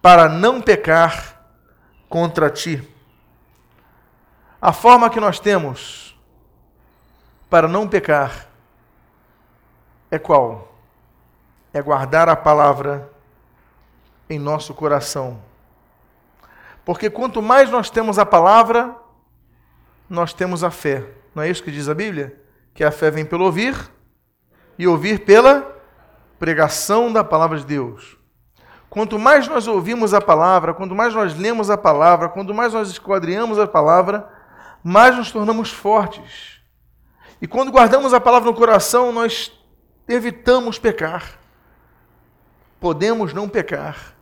para 0.00 0.28
não 0.28 0.60
pecar 0.60 1.44
contra 2.08 2.48
ti. 2.48 2.82
A 4.60 4.72
forma 4.72 5.10
que 5.10 5.20
nós 5.20 5.38
temos 5.38 6.18
para 7.50 7.68
não 7.68 7.86
pecar 7.86 8.48
é 10.10 10.18
qual? 10.18 10.74
É 11.72 11.82
guardar 11.82 12.28
a 12.28 12.36
palavra 12.36 13.12
em 14.28 14.38
nosso 14.38 14.72
coração. 14.72 15.47
Porque 16.88 17.10
quanto 17.10 17.42
mais 17.42 17.70
nós 17.70 17.90
temos 17.90 18.18
a 18.18 18.24
palavra, 18.24 18.96
nós 20.08 20.32
temos 20.32 20.64
a 20.64 20.70
fé. 20.70 21.04
Não 21.34 21.42
é 21.42 21.50
isso 21.50 21.62
que 21.62 21.70
diz 21.70 21.86
a 21.86 21.94
Bíblia? 21.94 22.42
Que 22.72 22.82
a 22.82 22.90
fé 22.90 23.10
vem 23.10 23.26
pelo 23.26 23.44
ouvir 23.44 23.76
e 24.78 24.88
ouvir 24.88 25.22
pela 25.22 25.70
pregação 26.38 27.12
da 27.12 27.22
palavra 27.22 27.58
de 27.58 27.66
Deus. 27.66 28.16
Quanto 28.88 29.18
mais 29.18 29.46
nós 29.46 29.66
ouvimos 29.66 30.14
a 30.14 30.20
palavra, 30.22 30.72
quanto 30.72 30.94
mais 30.94 31.14
nós 31.14 31.36
lemos 31.36 31.68
a 31.68 31.76
palavra, 31.76 32.30
quanto 32.30 32.54
mais 32.54 32.72
nós 32.72 32.88
esquadrinhamos 32.88 33.58
a 33.58 33.66
palavra, 33.66 34.26
mais 34.82 35.14
nos 35.14 35.30
tornamos 35.30 35.70
fortes. 35.70 36.62
E 37.38 37.46
quando 37.46 37.70
guardamos 37.70 38.14
a 38.14 38.20
palavra 38.20 38.50
no 38.50 38.56
coração, 38.56 39.12
nós 39.12 39.52
evitamos 40.08 40.78
pecar. 40.78 41.38
Podemos 42.80 43.34
não 43.34 43.46
pecar. 43.46 44.14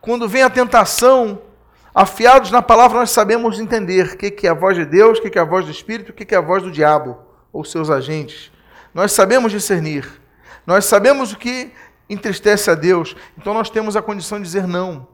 Quando 0.00 0.26
vem 0.26 0.42
a 0.42 0.48
tentação, 0.48 1.51
afiados 1.94 2.50
na 2.50 2.62
palavra, 2.62 2.98
nós 2.98 3.10
sabemos 3.10 3.58
entender 3.58 4.14
o 4.14 4.16
que 4.16 4.46
é 4.46 4.50
a 4.50 4.54
voz 4.54 4.76
de 4.76 4.84
Deus, 4.84 5.18
o 5.18 5.22
que 5.22 5.38
é 5.38 5.42
a 5.42 5.44
voz 5.44 5.66
do 5.66 5.70
Espírito, 5.70 6.10
o 6.10 6.12
que 6.12 6.34
é 6.34 6.38
a 6.38 6.40
voz 6.40 6.62
do 6.62 6.70
diabo 6.70 7.18
ou 7.52 7.64
seus 7.64 7.90
agentes. 7.90 8.50
Nós 8.94 9.12
sabemos 9.12 9.52
discernir. 9.52 10.20
Nós 10.66 10.84
sabemos 10.84 11.32
o 11.32 11.38
que 11.38 11.72
entristece 12.08 12.70
a 12.70 12.74
Deus. 12.74 13.16
Então 13.36 13.54
nós 13.54 13.70
temos 13.70 13.96
a 13.96 14.02
condição 14.02 14.38
de 14.38 14.44
dizer 14.44 14.66
não. 14.66 15.08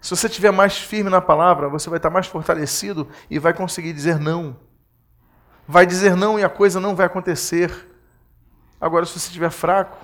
Se 0.00 0.10
você 0.10 0.26
estiver 0.26 0.52
mais 0.52 0.78
firme 0.78 1.10
na 1.10 1.20
palavra, 1.20 1.68
você 1.68 1.90
vai 1.90 1.98
estar 1.98 2.10
mais 2.10 2.26
fortalecido 2.26 3.08
e 3.30 3.38
vai 3.38 3.52
conseguir 3.52 3.92
dizer 3.92 4.18
não. 4.18 4.56
Vai 5.66 5.84
dizer 5.84 6.14
não 6.14 6.38
e 6.38 6.44
a 6.44 6.48
coisa 6.48 6.78
não 6.78 6.94
vai 6.94 7.06
acontecer. 7.06 7.70
Agora, 8.80 9.04
se 9.04 9.12
você 9.12 9.26
estiver 9.26 9.50
fraco, 9.50 9.96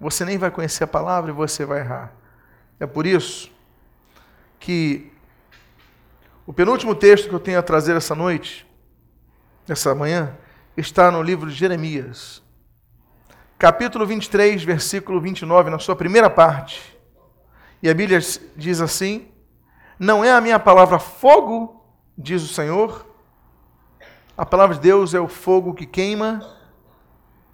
você 0.00 0.24
nem 0.24 0.38
vai 0.38 0.50
conhecer 0.50 0.84
a 0.84 0.88
palavra 0.88 1.30
e 1.30 1.34
você 1.34 1.64
vai 1.64 1.80
errar. 1.80 2.12
É 2.80 2.86
por 2.86 3.06
isso 3.06 3.50
que 4.58 5.12
o 6.48 6.52
penúltimo 6.54 6.94
texto 6.94 7.28
que 7.28 7.34
eu 7.34 7.38
tenho 7.38 7.58
a 7.58 7.62
trazer 7.62 7.94
essa 7.94 8.14
noite, 8.14 8.66
essa 9.68 9.94
manhã, 9.94 10.34
está 10.78 11.10
no 11.10 11.22
livro 11.22 11.50
de 11.50 11.54
Jeremias, 11.54 12.42
capítulo 13.58 14.06
23, 14.06 14.64
versículo 14.64 15.20
29, 15.20 15.68
na 15.68 15.78
sua 15.78 15.94
primeira 15.94 16.30
parte. 16.30 16.98
E 17.82 17.90
a 17.90 17.92
Bíblia 17.92 18.18
diz 18.56 18.80
assim: 18.80 19.28
Não 19.98 20.24
é 20.24 20.30
a 20.30 20.40
minha 20.40 20.58
palavra 20.58 20.98
fogo, 20.98 21.84
diz 22.16 22.42
o 22.42 22.48
Senhor. 22.48 23.06
A 24.34 24.46
palavra 24.46 24.76
de 24.76 24.80
Deus 24.80 25.12
é 25.12 25.20
o 25.20 25.28
fogo 25.28 25.74
que 25.74 25.84
queima 25.84 26.40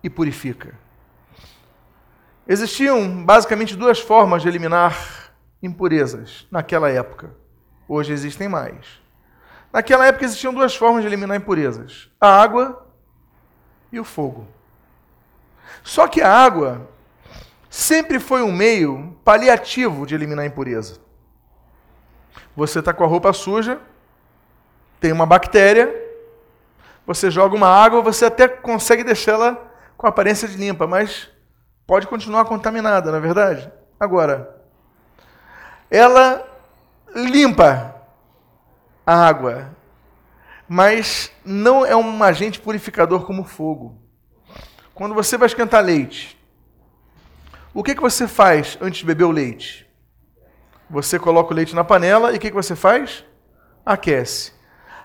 e 0.04 0.08
purifica. 0.08 0.78
Existiam 2.46 3.24
basicamente 3.24 3.74
duas 3.74 3.98
formas 3.98 4.40
de 4.40 4.46
eliminar 4.46 5.34
impurezas 5.60 6.46
naquela 6.48 6.88
época. 6.88 7.42
Hoje 7.88 8.12
existem 8.12 8.48
mais. 8.48 9.02
Naquela 9.72 10.06
época 10.06 10.24
existiam 10.24 10.54
duas 10.54 10.74
formas 10.74 11.02
de 11.02 11.08
eliminar 11.08 11.36
impurezas: 11.36 12.08
a 12.20 12.28
água 12.28 12.86
e 13.90 13.98
o 13.98 14.04
fogo. 14.04 14.46
Só 15.82 16.06
que 16.06 16.22
a 16.22 16.32
água 16.32 16.88
sempre 17.68 18.18
foi 18.20 18.42
um 18.42 18.52
meio 18.52 19.16
paliativo 19.24 20.06
de 20.06 20.14
eliminar 20.14 20.44
a 20.44 20.48
impureza. 20.48 20.98
Você 22.56 22.78
está 22.78 22.92
com 22.92 23.02
a 23.02 23.06
roupa 23.06 23.32
suja, 23.32 23.80
tem 25.00 25.12
uma 25.12 25.26
bactéria, 25.26 25.92
você 27.06 27.30
joga 27.30 27.56
uma 27.56 27.68
água, 27.68 28.00
você 28.00 28.26
até 28.26 28.46
consegue 28.46 29.02
deixá-la 29.02 29.58
com 29.96 30.06
aparência 30.06 30.46
de 30.46 30.56
limpa, 30.56 30.86
mas 30.86 31.28
pode 31.86 32.06
continuar 32.06 32.44
contaminada, 32.44 33.10
não 33.10 33.18
é 33.18 33.20
verdade? 33.20 33.70
Agora, 33.98 34.62
ela 35.90 36.53
limpa 37.14 37.94
a 39.06 39.14
água, 39.14 39.76
mas 40.68 41.30
não 41.44 41.84
é 41.84 41.94
um 41.94 42.22
agente 42.22 42.60
purificador 42.60 43.24
como 43.24 43.44
fogo. 43.44 44.00
Quando 44.94 45.14
você 45.14 45.36
vai 45.36 45.46
esquentar 45.46 45.84
leite, 45.84 46.38
o 47.72 47.82
que, 47.82 47.94
que 47.94 48.00
você 48.00 48.26
faz 48.26 48.78
antes 48.80 49.00
de 49.00 49.06
beber 49.06 49.24
o 49.24 49.30
leite? 49.30 49.86
Você 50.88 51.18
coloca 51.18 51.52
o 51.52 51.56
leite 51.56 51.74
na 51.74 51.84
panela 51.84 52.32
e 52.32 52.36
o 52.36 52.40
que, 52.40 52.50
que 52.50 52.56
você 52.56 52.76
faz? 52.76 53.24
Aquece. 53.84 54.52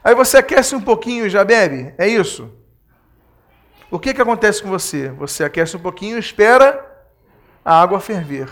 Aí 0.03 0.15
você 0.15 0.37
aquece 0.37 0.75
um 0.75 0.81
pouquinho 0.81 1.25
e 1.25 1.29
já 1.29 1.43
bebe? 1.43 1.93
É 1.97 2.07
isso? 2.07 2.51
O 3.91 3.99
que, 3.99 4.13
que 4.13 4.21
acontece 4.21 4.61
com 4.61 4.69
você? 4.69 5.09
Você 5.09 5.43
aquece 5.43 5.75
um 5.75 5.79
pouquinho 5.79 6.17
e 6.17 6.19
espera 6.19 6.85
a 7.65 7.81
água 7.81 7.99
ferver. 7.99 8.49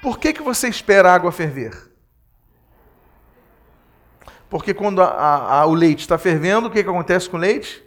Por 0.00 0.18
que, 0.18 0.32
que 0.32 0.42
você 0.42 0.68
espera 0.68 1.10
a 1.10 1.14
água 1.14 1.32
ferver? 1.32 1.93
Porque 4.48 4.72
quando 4.72 5.02
a, 5.02 5.06
a, 5.06 5.60
a, 5.60 5.66
o 5.66 5.74
leite 5.74 6.00
está 6.00 6.18
fervendo, 6.18 6.68
o 6.68 6.70
que, 6.70 6.82
que 6.82 6.88
acontece 6.88 7.28
com 7.28 7.36
o 7.36 7.40
leite? 7.40 7.84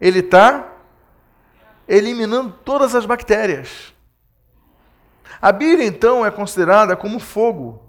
Ele 0.00 0.20
está 0.20 0.72
eliminando 1.88 2.52
todas 2.64 2.94
as 2.94 3.06
bactérias. 3.06 3.94
A 5.40 5.52
Bíblia, 5.52 5.86
então, 5.86 6.24
é 6.24 6.30
considerada 6.30 6.96
como 6.96 7.18
fogo, 7.18 7.82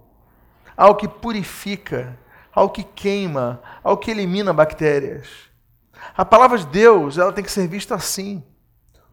algo 0.75 0.99
que 0.99 1.07
purifica, 1.07 2.17
algo 2.53 2.73
que 2.73 2.83
queima, 2.83 3.61
algo 3.83 4.01
que 4.01 4.11
elimina 4.11 4.51
bactérias. 4.51 5.27
A 6.15 6.25
palavra 6.25 6.57
de 6.57 6.65
Deus, 6.67 7.17
ela 7.17 7.31
tem 7.31 7.43
que 7.43 7.51
ser 7.51 7.67
vista 7.67 7.95
assim, 7.95 8.43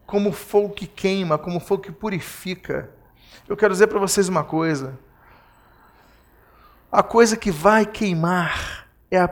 como 0.05 0.31
fogo 0.31 0.73
que 0.73 0.87
queima, 0.87 1.37
como 1.37 1.59
fogo 1.59 1.83
que 1.83 1.91
purifica. 1.91 2.89
Eu 3.47 3.55
quero 3.55 3.73
dizer 3.73 3.87
para 3.87 3.99
vocês 3.99 4.29
uma 4.29 4.43
coisa. 4.43 4.97
A 6.93 7.01
coisa 7.01 7.35
que 7.35 7.49
vai 7.49 7.85
queimar 7.87 8.87
é 9.09 9.19
a 9.19 9.29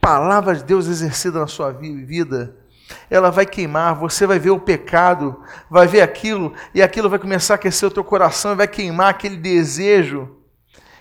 palavra 0.00 0.56
de 0.56 0.64
Deus 0.64 0.88
exercida 0.88 1.38
na 1.38 1.46
sua 1.46 1.70
vida 1.70 2.56
ela 3.10 3.30
vai 3.30 3.46
queimar, 3.46 3.94
você 3.94 4.26
vai 4.26 4.38
ver 4.38 4.50
o 4.50 4.60
pecado, 4.60 5.42
vai 5.70 5.86
ver 5.86 6.00
aquilo, 6.00 6.54
e 6.74 6.82
aquilo 6.82 7.08
vai 7.08 7.18
começar 7.18 7.54
a 7.54 7.56
aquecer 7.56 7.88
o 7.88 7.92
teu 7.92 8.04
coração, 8.04 8.56
vai 8.56 8.66
queimar 8.68 9.10
aquele 9.10 9.36
desejo 9.36 10.36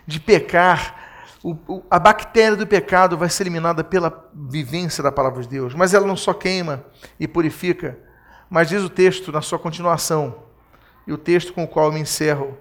de 0.06 0.20
pecar. 0.20 0.96
O, 1.44 1.52
o, 1.68 1.84
a 1.90 2.00
bactéria 2.00 2.58
do 2.58 2.68
pecado 2.68 3.18
vai 3.18 3.30
ser 3.30 3.44
eliminada 3.44 3.84
pela 3.84 4.30
vivência 4.34 5.04
da 5.04 5.12
palavra 5.12 5.42
de 5.42 5.48
Deus, 5.48 5.74
mas 5.74 5.94
ela 5.94 6.06
não 6.06 6.18
só 6.18 6.34
queima 6.34 6.84
e 7.20 7.28
purifica, 7.28 7.98
mas 8.50 8.70
diz 8.70 8.84
o 8.84 8.90
texto 8.90 9.32
na 9.32 9.42
sua 9.42 9.60
continuação, 9.60 10.44
e 11.06 11.14
o 11.14 11.18
texto 11.18 11.54
com 11.54 11.64
o 11.64 11.68
qual 11.68 11.88
eu 11.88 11.94
me 11.94 12.02
encerro. 12.02 12.58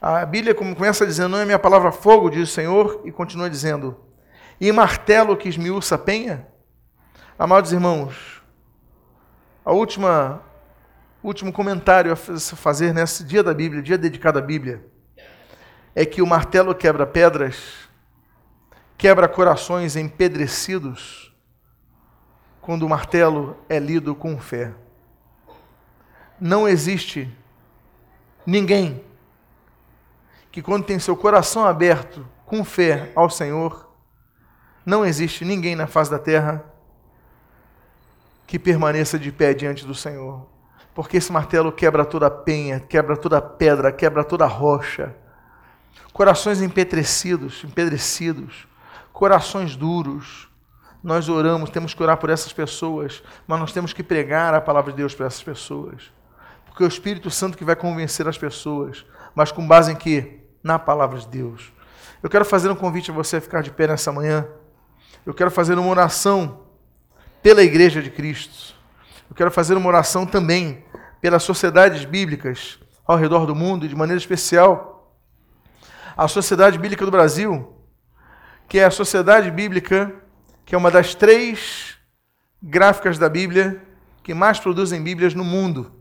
A 0.00 0.24
Bíblia 0.24 0.54
começa 0.54 1.06
dizendo: 1.06 1.30
Não 1.30 1.38
é 1.38 1.44
minha 1.44 1.58
palavra 1.58 1.92
fogo, 1.92 2.30
diz 2.30 2.48
o 2.48 2.52
Senhor, 2.52 3.02
e 3.04 3.12
continua 3.12 3.50
dizendo: 3.50 4.00
E 4.58 4.72
martelo 4.72 5.36
que 5.36 5.48
esmiuça 5.48 5.98
penha? 5.98 6.48
Amados 7.38 7.72
irmãos, 7.72 8.42
a 9.64 9.72
última 9.72 10.42
último 11.22 11.52
comentário 11.52 12.12
a 12.12 12.16
fazer 12.16 12.94
nesse 12.94 13.22
dia 13.22 13.42
da 13.42 13.52
Bíblia, 13.52 13.82
dia 13.82 13.98
dedicado 13.98 14.38
à 14.38 14.42
Bíblia, 14.42 14.82
é 15.94 16.06
que 16.06 16.22
o 16.22 16.26
martelo 16.26 16.74
quebra 16.74 17.06
pedras, 17.06 17.88
quebra 18.96 19.28
corações 19.28 19.96
empedrecidos, 19.96 21.34
quando 22.62 22.84
o 22.84 22.88
martelo 22.88 23.54
é 23.68 23.78
lido 23.78 24.14
com 24.14 24.38
fé. 24.38 24.72
Não 26.40 26.66
existe 26.66 27.30
ninguém 28.46 29.04
que, 30.50 30.62
quando 30.62 30.84
tem 30.84 30.98
seu 30.98 31.16
coração 31.16 31.64
aberto 31.64 32.26
com 32.44 32.64
fé 32.64 33.12
ao 33.14 33.30
Senhor, 33.30 33.88
não 34.84 35.04
existe 35.04 35.44
ninguém 35.44 35.76
na 35.76 35.86
face 35.86 36.10
da 36.10 36.18
terra 36.18 36.64
que 38.46 38.58
permaneça 38.58 39.18
de 39.18 39.30
pé 39.30 39.54
diante 39.54 39.86
do 39.86 39.94
Senhor. 39.94 40.44
Porque 40.92 41.18
esse 41.18 41.30
martelo 41.30 41.70
quebra 41.70 42.04
toda 42.04 42.28
penha, 42.28 42.80
quebra 42.80 43.16
toda 43.16 43.40
pedra, 43.40 43.92
quebra 43.92 44.24
toda 44.24 44.44
rocha. 44.46 45.14
Corações 46.12 46.60
empetrecidos, 46.60 47.62
empedrecidos, 47.62 48.66
corações 49.12 49.76
duros. 49.76 50.48
Nós 51.02 51.28
oramos, 51.28 51.70
temos 51.70 51.94
que 51.94 52.02
orar 52.02 52.16
por 52.16 52.28
essas 52.28 52.52
pessoas, 52.52 53.22
mas 53.46 53.60
nós 53.60 53.72
temos 53.72 53.92
que 53.92 54.02
pregar 54.02 54.52
a 54.52 54.60
palavra 54.60 54.90
de 54.90 54.96
Deus 54.96 55.14
para 55.14 55.26
essas 55.26 55.42
pessoas. 55.42 56.12
Porque 56.66 56.82
é 56.82 56.86
o 56.86 56.88
Espírito 56.88 57.30
Santo 57.30 57.56
que 57.56 57.64
vai 57.64 57.76
convencer 57.76 58.26
as 58.26 58.36
pessoas, 58.36 59.06
mas 59.34 59.52
com 59.52 59.66
base 59.66 59.92
em 59.92 59.96
quê? 59.96 60.39
Na 60.62 60.78
palavra 60.78 61.18
de 61.18 61.28
Deus. 61.28 61.72
Eu 62.22 62.28
quero 62.28 62.44
fazer 62.44 62.70
um 62.70 62.74
convite 62.74 63.10
a 63.10 63.14
você 63.14 63.36
a 63.36 63.40
ficar 63.40 63.62
de 63.62 63.70
pé 63.70 63.86
nessa 63.86 64.12
manhã. 64.12 64.46
Eu 65.24 65.32
quero 65.32 65.50
fazer 65.50 65.78
uma 65.78 65.88
oração 65.88 66.66
pela 67.42 67.62
Igreja 67.62 68.02
de 68.02 68.10
Cristo. 68.10 68.74
Eu 69.28 69.34
quero 69.34 69.50
fazer 69.50 69.74
uma 69.76 69.88
oração 69.88 70.26
também 70.26 70.84
pelas 71.20 71.42
sociedades 71.42 72.04
bíblicas 72.04 72.78
ao 73.06 73.16
redor 73.16 73.46
do 73.46 73.54
mundo, 73.54 73.84
e 73.84 73.88
de 73.88 73.96
maneira 73.96 74.18
especial 74.18 75.16
a 76.16 76.28
Sociedade 76.28 76.78
Bíblica 76.78 77.04
do 77.04 77.10
Brasil, 77.10 77.74
que 78.68 78.78
é 78.78 78.84
a 78.84 78.90
Sociedade 78.90 79.50
Bíblica, 79.50 80.14
que 80.66 80.74
é 80.74 80.78
uma 80.78 80.90
das 80.90 81.14
três 81.14 81.96
gráficas 82.62 83.18
da 83.18 83.28
Bíblia 83.28 83.82
que 84.22 84.34
mais 84.34 84.60
produzem 84.60 85.02
Bíblias 85.02 85.34
no 85.34 85.42
mundo. 85.42 85.92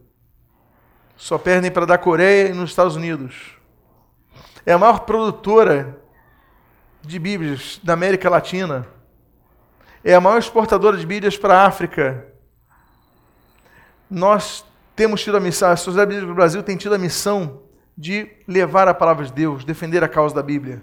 Só 1.16 1.38
perdem 1.38 1.72
para 1.72 1.86
da 1.86 1.98
Coreia 1.98 2.50
e 2.50 2.54
nos 2.54 2.70
Estados 2.70 2.96
Unidos. 2.96 3.59
É 4.66 4.74
a 4.74 4.78
maior 4.78 5.00
produtora 5.00 6.02
de 7.02 7.18
Bíblias 7.18 7.80
da 7.84 7.94
América 7.94 8.30
Latina. 8.30 8.88
É 10.04 10.14
a 10.14 10.22
maior 10.22 10.38
exportadora 10.38 10.98
de 10.98 11.06
Bíblias 11.06 11.38
para 11.38 11.56
a 11.56 11.66
África. 11.66 12.26
Nós 14.10 14.66
temos 14.96 15.22
tido 15.22 15.38
a 15.38 15.40
missão, 15.40 15.72
a 15.72 15.76
Sociedade 15.76 16.10
Bíblica 16.10 16.28
do 16.28 16.36
Brasil 16.36 16.64
tem 16.64 16.78
tido 16.78 16.96
a 16.96 16.98
missão 16.98 17.64
de 17.98 18.30
levar 18.48 18.88
a 18.88 18.94
palavra 18.94 19.26
de 19.26 19.34
Deus, 19.34 19.66
defender 19.66 20.04
a 20.04 20.08
causa 20.08 20.34
da 20.34 20.44
Bíblia. 20.44 20.82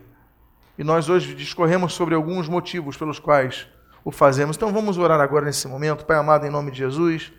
E 0.79 0.85
nós 0.85 1.09
hoje 1.09 1.35
discorremos 1.35 1.95
sobre 1.95 2.15
alguns 2.15 2.49
motivos 2.49 2.97
pelos 2.97 3.19
quais 3.19 3.67
o 4.05 4.11
fazemos. 4.11 4.57
Então 4.57 4.73
vamos 4.73 4.99
orar 4.99 5.21
agora 5.21 5.47
nesse 5.47 5.67
momento. 5.67 6.05
Pai 6.05 6.19
amado, 6.19 6.47
em 6.47 6.51
nome 6.51 6.71
de 6.71 6.79
Jesus, 6.79 7.33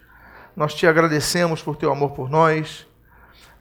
nós 0.55 0.73
te 0.73 0.87
agradecemos 0.87 1.61
por 1.61 1.75
teu 1.75 1.91
amor 1.91 2.11
por 2.11 2.29
nós. 2.29 2.86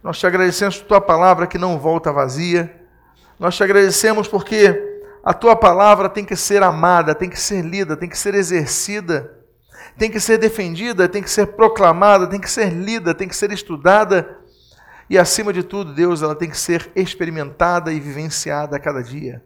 Nós 0.03 0.19
te 0.19 0.27
agradecemos 0.27 0.79
por 0.79 0.87
tua 0.87 1.01
palavra 1.01 1.47
que 1.47 1.59
não 1.59 1.79
volta 1.79 2.13
vazia. 2.13 2.75
Nós 3.39 3.57
te 3.57 3.63
agradecemos 3.63 4.29
porque 4.29 5.01
a 5.25 5.35
tua 5.35 5.57
palavra 5.57 6.09
tem 6.09 6.25
que 6.25 6.37
ser 6.37 6.63
amada, 6.63 7.15
tem 7.15 7.29
que 7.29 7.41
ser 7.41 7.63
lida, 7.63 7.97
tem 7.97 8.09
que 8.09 8.19
ser 8.19 8.35
exercida, 8.35 9.33
tem 9.99 10.11
que 10.11 10.21
ser 10.21 10.39
defendida, 10.39 11.09
tem 11.09 11.23
que 11.23 11.31
ser 11.31 11.49
proclamada, 11.49 12.27
tem 12.27 12.41
que 12.41 12.51
ser 12.51 12.71
lida, 12.73 13.15
tem 13.15 13.27
que 13.27 13.37
ser 13.37 13.51
estudada 13.51 14.37
e 15.09 15.17
acima 15.17 15.53
de 15.53 15.63
tudo, 15.63 15.95
Deus, 15.95 16.21
ela 16.21 16.35
tem 16.35 16.51
que 16.51 16.59
ser 16.59 16.91
experimentada 16.97 17.93
e 17.93 18.01
vivenciada 18.01 18.77
a 18.77 18.81
cada 18.81 19.03
dia. 19.03 19.43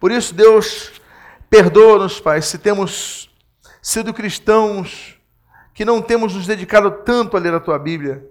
Por 0.00 0.10
isso, 0.10 0.34
Deus, 0.34 1.00
perdoa-nos, 1.48 2.20
Pai, 2.20 2.42
se 2.42 2.58
temos 2.58 3.30
sido 3.80 4.12
cristãos 4.12 5.16
que 5.72 5.84
não 5.84 6.02
temos 6.02 6.34
nos 6.34 6.46
dedicado 6.46 6.90
tanto 7.04 7.36
a 7.36 7.40
ler 7.40 7.54
a 7.54 7.60
tua 7.60 7.78
Bíblia. 7.78 8.26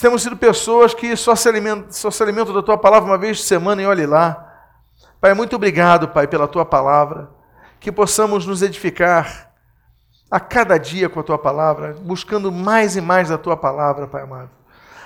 Temos 0.00 0.22
sido 0.22 0.36
pessoas 0.36 0.92
que 0.92 1.16
só 1.16 1.34
se 1.34 1.48
alimentam, 1.48 1.90
só 1.90 2.10
se 2.10 2.22
alimentam 2.22 2.52
da 2.52 2.62
tua 2.62 2.76
palavra 2.76 3.08
uma 3.08 3.18
vez 3.18 3.38
por 3.38 3.46
semana 3.46 3.82
e 3.82 3.86
olhe 3.86 4.06
lá. 4.06 4.52
Pai, 5.20 5.32
muito 5.34 5.56
obrigado, 5.56 6.08
Pai, 6.08 6.26
pela 6.26 6.46
tua 6.46 6.64
palavra. 6.64 7.30
Que 7.80 7.92
possamos 7.92 8.46
nos 8.46 8.62
edificar 8.62 9.52
a 10.30 10.40
cada 10.40 10.78
dia 10.78 11.08
com 11.08 11.20
a 11.20 11.22
tua 11.22 11.38
palavra, 11.38 11.94
buscando 12.00 12.50
mais 12.50 12.96
e 12.96 13.00
mais 13.00 13.30
a 13.30 13.38
tua 13.38 13.56
palavra, 13.56 14.06
Pai 14.06 14.22
amado. 14.22 14.50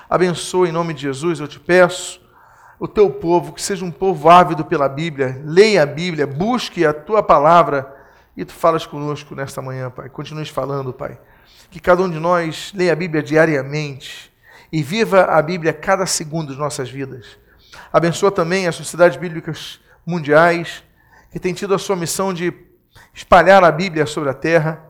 Abençoa 0.09 0.69
em 0.69 0.73
nome 0.73 0.95
de 0.95 1.03
Jesus, 1.03 1.39
eu 1.39 1.47
te 1.47 1.61
peço, 1.61 2.21
o 2.81 2.89
teu 2.89 3.11
povo, 3.11 3.53
que 3.53 3.61
seja 3.61 3.85
um 3.85 3.91
povo 3.91 4.31
ávido 4.31 4.65
pela 4.65 4.89
Bíblia, 4.89 5.43
leia 5.45 5.83
a 5.83 5.87
Bíblia, 5.87 6.27
busque 6.27 6.87
a 6.87 6.95
tua 6.95 7.23
palavra 7.23 7.95
e 8.37 8.45
tu 8.45 8.55
falas 8.55 8.87
conosco 8.87 9.35
nesta 9.35 9.61
manhã, 9.61 9.91
Pai. 9.91 10.09
Continues 10.09 10.49
falando, 10.49 10.93
Pai. 10.93 11.19
Que 11.71 11.81
cada 11.81 12.03
um 12.03 12.09
de 12.09 12.19
nós 12.19 12.73
leia 12.75 12.93
a 12.93 12.97
Bíblia 12.97 13.23
diariamente 13.23 14.28
e 14.73 14.83
viva 14.83 15.25
a 15.25 15.41
Bíblia 15.41 15.73
cada 15.73 16.07
segundo 16.07 16.53
de 16.53 16.59
nossas 16.59 16.91
vidas. 16.91 17.39
Abençoa 17.93 18.31
também 18.31 18.67
as 18.67 18.75
sociedades 18.75 19.17
bíblicas 19.17 19.81
mundiais, 20.07 20.83
que 21.31 21.39
têm 21.39 21.55
tido 21.55 21.75
a 21.75 21.79
sua 21.79 21.97
missão 21.97 22.33
de 22.33 22.53
espalhar 23.15 23.63
a 23.65 23.71
Bíblia 23.71 24.07
sobre 24.07 24.31
a 24.31 24.35
terra. 24.35 24.83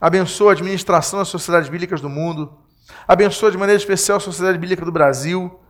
Abençoa 0.00 0.50
a 0.50 0.52
administração 0.52 1.18
das 1.18 1.28
sociedades 1.28 1.68
bíblicas 1.68 2.00
do 2.00 2.08
mundo. 2.08 2.56
Abençoa 3.06 3.50
de 3.50 3.58
maneira 3.58 3.78
especial 3.78 4.18
a 4.18 4.20
Sociedade 4.20 4.58
Bíblica 4.58 4.84
do 4.84 4.92
Brasil. 4.92 5.60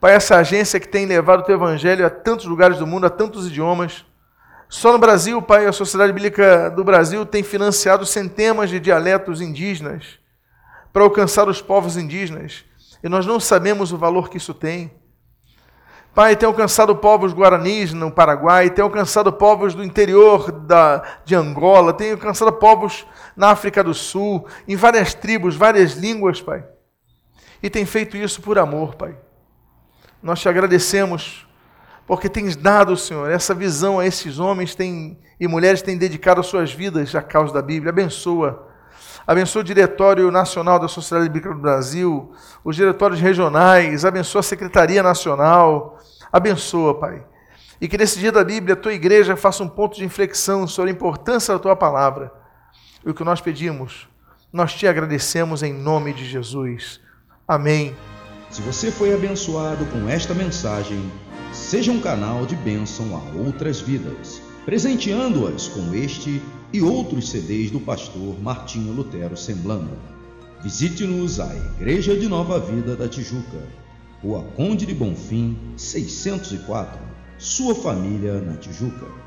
Pai, 0.00 0.14
essa 0.14 0.36
agência 0.36 0.80
que 0.80 0.88
tem 0.88 1.06
levado 1.06 1.40
o 1.40 1.42
teu 1.44 1.54
evangelho 1.54 2.04
a 2.04 2.10
tantos 2.10 2.46
lugares 2.46 2.78
do 2.78 2.86
mundo, 2.86 3.06
a 3.06 3.10
tantos 3.10 3.46
idiomas. 3.46 4.04
Só 4.68 4.92
no 4.92 4.98
Brasil, 4.98 5.40
Pai, 5.40 5.66
a 5.66 5.72
Sociedade 5.72 6.12
Bíblica 6.12 6.68
do 6.70 6.82
Brasil 6.82 7.24
tem 7.24 7.42
financiado 7.42 8.04
centenas 8.04 8.70
de 8.70 8.80
dialetos 8.80 9.40
indígenas 9.40 10.18
para 10.92 11.02
alcançar 11.02 11.48
os 11.48 11.62
povos 11.62 11.96
indígenas. 11.96 12.64
E 13.04 13.08
nós 13.08 13.26
não 13.26 13.38
sabemos 13.38 13.92
o 13.92 13.98
valor 13.98 14.30
que 14.30 14.38
isso 14.38 14.54
tem. 14.54 14.90
Pai, 16.14 16.34
tem 16.34 16.46
alcançado 16.46 16.96
povos 16.96 17.34
guaranis 17.34 17.92
no 17.92 18.10
Paraguai, 18.10 18.70
tem 18.70 18.82
alcançado 18.82 19.30
povos 19.30 19.74
do 19.74 19.84
interior 19.84 20.50
da, 20.50 21.02
de 21.22 21.34
Angola, 21.34 21.92
tem 21.92 22.12
alcançado 22.12 22.50
povos 22.54 23.06
na 23.36 23.50
África 23.50 23.84
do 23.84 23.92
Sul, 23.92 24.46
em 24.66 24.74
várias 24.74 25.12
tribos, 25.12 25.54
várias 25.54 25.92
línguas, 25.92 26.40
Pai. 26.40 26.64
E 27.62 27.68
tem 27.68 27.84
feito 27.84 28.16
isso 28.16 28.40
por 28.40 28.58
amor, 28.58 28.94
Pai. 28.94 29.14
Nós 30.22 30.40
te 30.40 30.48
agradecemos 30.48 31.46
porque 32.06 32.30
tens 32.30 32.56
dado, 32.56 32.96
Senhor, 32.96 33.30
essa 33.30 33.54
visão 33.54 33.98
a 33.98 34.06
esses 34.06 34.38
homens 34.38 34.74
e 35.38 35.46
mulheres 35.46 35.82
têm 35.82 35.98
dedicado 35.98 36.40
as 36.40 36.46
suas 36.46 36.72
vidas 36.72 37.14
à 37.14 37.20
causa 37.20 37.52
da 37.52 37.60
Bíblia. 37.60 37.90
Abençoa. 37.90 38.73
Abençoa 39.26 39.60
o 39.60 39.64
Diretório 39.64 40.30
Nacional 40.30 40.78
da 40.78 40.88
Sociedade 40.88 41.28
Bíblica 41.28 41.54
do 41.54 41.60
Brasil, 41.60 42.32
os 42.62 42.76
diretórios 42.76 43.20
regionais, 43.20 44.04
abençoa 44.04 44.40
a 44.40 44.42
Secretaria 44.42 45.02
Nacional, 45.02 45.98
Abençoa, 46.34 46.98
Pai. 46.98 47.24
E 47.80 47.86
que 47.86 47.96
nesse 47.96 48.18
dia 48.18 48.32
da 48.32 48.42
Bíblia 48.42 48.74
a 48.74 48.76
tua 48.76 48.92
igreja 48.92 49.36
faça 49.36 49.62
um 49.62 49.68
ponto 49.68 49.96
de 49.96 50.04
inflexão 50.04 50.66
sobre 50.66 50.90
a 50.90 50.92
importância 50.92 51.54
da 51.54 51.60
tua 51.60 51.76
palavra. 51.76 52.32
E 53.06 53.08
o 53.08 53.14
que 53.14 53.22
nós 53.22 53.40
pedimos, 53.40 54.08
nós 54.52 54.74
te 54.74 54.84
agradecemos 54.88 55.62
em 55.62 55.72
nome 55.72 56.12
de 56.12 56.24
Jesus. 56.24 57.00
Amém. 57.46 57.94
Se 58.50 58.62
você 58.62 58.90
foi 58.90 59.14
abençoado 59.14 59.86
com 59.86 60.08
esta 60.08 60.34
mensagem, 60.34 61.08
seja 61.52 61.92
um 61.92 62.00
canal 62.00 62.44
de 62.44 62.56
bênção 62.56 63.16
a 63.16 63.38
outras 63.38 63.80
vidas, 63.80 64.42
presenteando-as 64.64 65.68
com 65.68 65.94
este 65.94 66.42
e 66.74 66.82
outros 66.82 67.30
CDs 67.30 67.70
do 67.70 67.78
pastor 67.78 68.36
Martinho 68.42 68.92
Lutero 68.92 69.36
Semblando. 69.36 69.96
Visite-nos 70.60 71.38
a 71.38 71.54
Igreja 71.54 72.16
de 72.16 72.26
Nova 72.26 72.58
Vida 72.58 72.96
da 72.96 73.08
Tijuca 73.08 73.62
Rua 74.20 74.42
Conde 74.56 74.84
de 74.84 74.92
Bonfim, 74.92 75.56
604. 75.76 76.98
Sua 77.38 77.76
família 77.76 78.40
na 78.40 78.56
Tijuca. 78.56 79.23